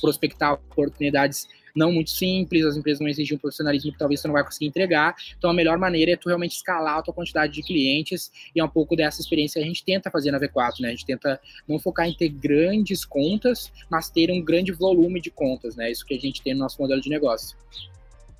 prospectar 0.00 0.52
oportunidades 0.52 1.48
não 1.74 1.92
muito 1.92 2.10
simples, 2.10 2.64
as 2.64 2.76
empresas 2.76 3.00
não 3.00 3.08
exigem 3.08 3.36
um 3.36 3.40
profissionalismo 3.40 3.92
que 3.92 3.98
talvez 3.98 4.20
você 4.20 4.28
não 4.28 4.32
vai 4.32 4.44
conseguir 4.44 4.66
entregar. 4.66 5.14
Então, 5.36 5.50
a 5.50 5.54
melhor 5.54 5.78
maneira 5.78 6.12
é 6.12 6.16
tu 6.16 6.28
realmente 6.28 6.56
escalar 6.56 6.98
a 6.98 7.02
tua 7.02 7.12
quantidade 7.12 7.52
de 7.52 7.62
clientes 7.62 8.30
e 8.54 8.60
é 8.60 8.64
um 8.64 8.68
pouco 8.68 8.94
dessa 8.94 9.20
experiência 9.20 9.60
que 9.60 9.64
a 9.64 9.68
gente 9.68 9.84
tenta 9.84 10.10
fazer 10.10 10.30
na 10.30 10.38
V4, 10.38 10.80
né? 10.80 10.88
A 10.88 10.90
gente 10.92 11.06
tenta 11.06 11.40
não 11.68 11.78
focar 11.78 12.06
em 12.06 12.14
ter 12.14 12.28
grandes 12.28 13.04
contas, 13.04 13.72
mas 13.90 14.08
ter 14.08 14.30
um 14.30 14.42
grande 14.42 14.72
volume 14.72 15.20
de 15.20 15.30
contas, 15.30 15.74
né? 15.76 15.90
Isso 15.90 16.04
que 16.04 16.14
a 16.14 16.20
gente 16.20 16.42
tem 16.42 16.54
no 16.54 16.60
nosso 16.60 16.80
modelo 16.80 17.00
de 17.00 17.10
negócio. 17.10 17.56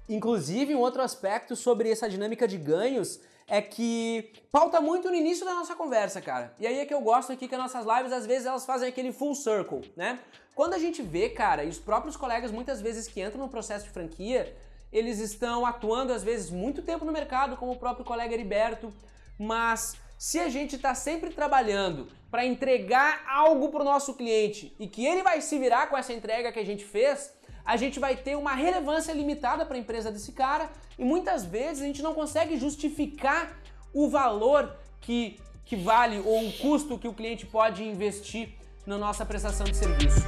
Inclusive, 0.09 0.75
um 0.75 0.81
outro 0.81 1.03
aspecto 1.03 1.57
sobre 1.57 1.90
essa 1.90 2.09
dinâmica 2.09 2.47
de 2.47 2.59
ganhos 2.59 3.20
é 3.47 3.61
que 3.61 4.33
pauta 4.51 4.81
muito 4.81 5.09
no 5.09 5.14
início 5.14 5.44
da 5.44 5.55
nossa 5.55 5.75
conversa, 5.75 6.20
cara. 6.20 6.55
E 6.59 6.66
aí 6.66 6.79
é 6.79 6.87
que 6.87 6.94
eu 6.94 7.01
gosto 7.01 7.33
aqui 7.33 7.47
que 7.47 7.55
as 7.55 7.61
nossas 7.61 7.85
lives, 7.85 8.12
às 8.12 8.27
vezes, 8.27 8.47
elas 8.47 8.64
fazem 8.64 8.88
aquele 8.88 9.12
full 9.12 9.35
circle, 9.35 9.81
né? 9.97 10.18
Quando 10.55 10.75
a 10.75 10.79
gente 10.79 11.03
vê, 11.03 11.29
cara, 11.29 11.64
e 11.64 11.69
os 11.69 11.79
próprios 11.79 12.17
colegas 12.17 12.53
muitas 12.53 12.81
vezes 12.81 13.09
que 13.09 13.21
entram 13.21 13.40
no 13.40 13.49
processo 13.49 13.85
de 13.85 13.90
franquia, 13.90 14.57
eles 14.93 15.19
estão 15.19 15.67
atuando 15.67 16.12
às 16.12 16.23
vezes 16.23 16.49
muito 16.49 16.81
tempo 16.81 17.05
no 17.05 17.11
mercado, 17.11 17.57
como 17.57 17.73
o 17.73 17.77
próprio 17.77 18.05
colega 18.05 18.33
Heriberto, 18.33 18.93
mas 19.37 19.97
se 20.17 20.38
a 20.38 20.49
gente 20.49 20.77
está 20.77 20.95
sempre 20.95 21.31
trabalhando 21.31 22.07
para 22.31 22.47
entregar 22.47 23.25
algo 23.29 23.69
para 23.71 23.83
o 23.83 23.85
nosso 23.85 24.14
cliente 24.14 24.75
e 24.79 24.87
que 24.87 25.05
ele 25.05 25.25
vai 25.25 25.40
se 25.40 25.59
virar 25.59 25.88
com 25.88 25.97
essa 25.97 26.12
entrega 26.12 26.53
que 26.53 26.61
a 26.61 26.64
gente 26.64 26.85
fez, 26.85 27.33
a 27.64 27.77
gente 27.77 27.99
vai 27.99 28.17
ter 28.17 28.37
uma 28.37 28.55
relevância 28.55 29.12
limitada 29.12 29.67
para 29.67 29.77
a 29.77 29.81
empresa 29.81 30.12
desse 30.12 30.31
cara 30.31 30.71
e 30.97 31.05
muitas 31.05 31.45
vezes 31.45 31.83
a 31.83 31.87
gente 31.87 32.03
não 32.03 32.14
consegue 32.14 32.57
justificar 32.57 33.59
o 33.93 34.09
valor 34.09 34.77
que, 35.01 35.40
que 35.64 35.75
vale 35.75 36.21
ou 36.21 36.47
o 36.47 36.53
custo 36.59 36.99
que 36.99 37.09
o 37.09 37.12
cliente 37.12 37.45
pode 37.45 37.83
investir 37.83 38.51
na 38.87 38.99
nossa 38.99 39.25
prestação 39.25 39.64
de 39.66 39.77
serviço. 39.77 40.20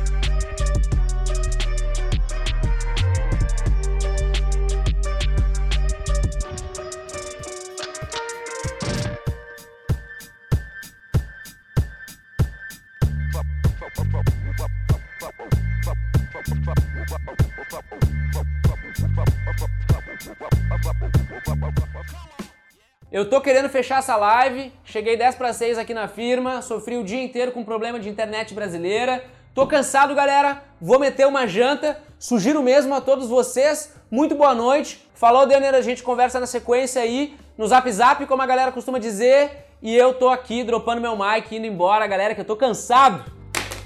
Eu 23.16 23.24
tô 23.24 23.40
querendo 23.40 23.70
fechar 23.70 24.00
essa 24.00 24.14
live, 24.14 24.70
cheguei 24.84 25.16
10 25.16 25.36
para 25.36 25.50
6 25.50 25.78
aqui 25.78 25.94
na 25.94 26.06
firma, 26.06 26.60
sofri 26.60 26.98
o 26.98 27.02
dia 27.02 27.22
inteiro 27.22 27.50
com 27.50 27.64
problema 27.64 27.98
de 27.98 28.10
internet 28.10 28.52
brasileira. 28.52 29.24
Tô 29.54 29.66
cansado, 29.66 30.14
galera. 30.14 30.62
Vou 30.78 30.98
meter 30.98 31.26
uma 31.26 31.46
janta. 31.46 31.98
Sugiro 32.18 32.62
mesmo 32.62 32.94
a 32.94 33.00
todos 33.00 33.26
vocês. 33.26 33.94
Muito 34.10 34.34
boa 34.34 34.54
noite. 34.54 35.08
Falou, 35.14 35.46
Denner, 35.46 35.74
a 35.74 35.80
gente 35.80 36.02
conversa 36.02 36.38
na 36.38 36.46
sequência 36.46 37.00
aí, 37.00 37.34
no 37.56 37.66
Zap 37.66 37.90
Zap, 37.90 38.26
como 38.26 38.42
a 38.42 38.46
galera 38.46 38.70
costuma 38.70 38.98
dizer. 38.98 39.64
E 39.80 39.96
eu 39.96 40.12
tô 40.12 40.28
aqui 40.28 40.62
dropando 40.62 41.00
meu 41.00 41.16
mic, 41.16 41.56
indo 41.56 41.66
embora, 41.66 42.06
galera, 42.06 42.34
que 42.34 42.42
eu 42.42 42.44
tô 42.44 42.54
cansado. 42.54 43.24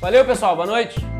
Valeu, 0.00 0.24
pessoal. 0.24 0.56
Boa 0.56 0.66
noite. 0.66 1.19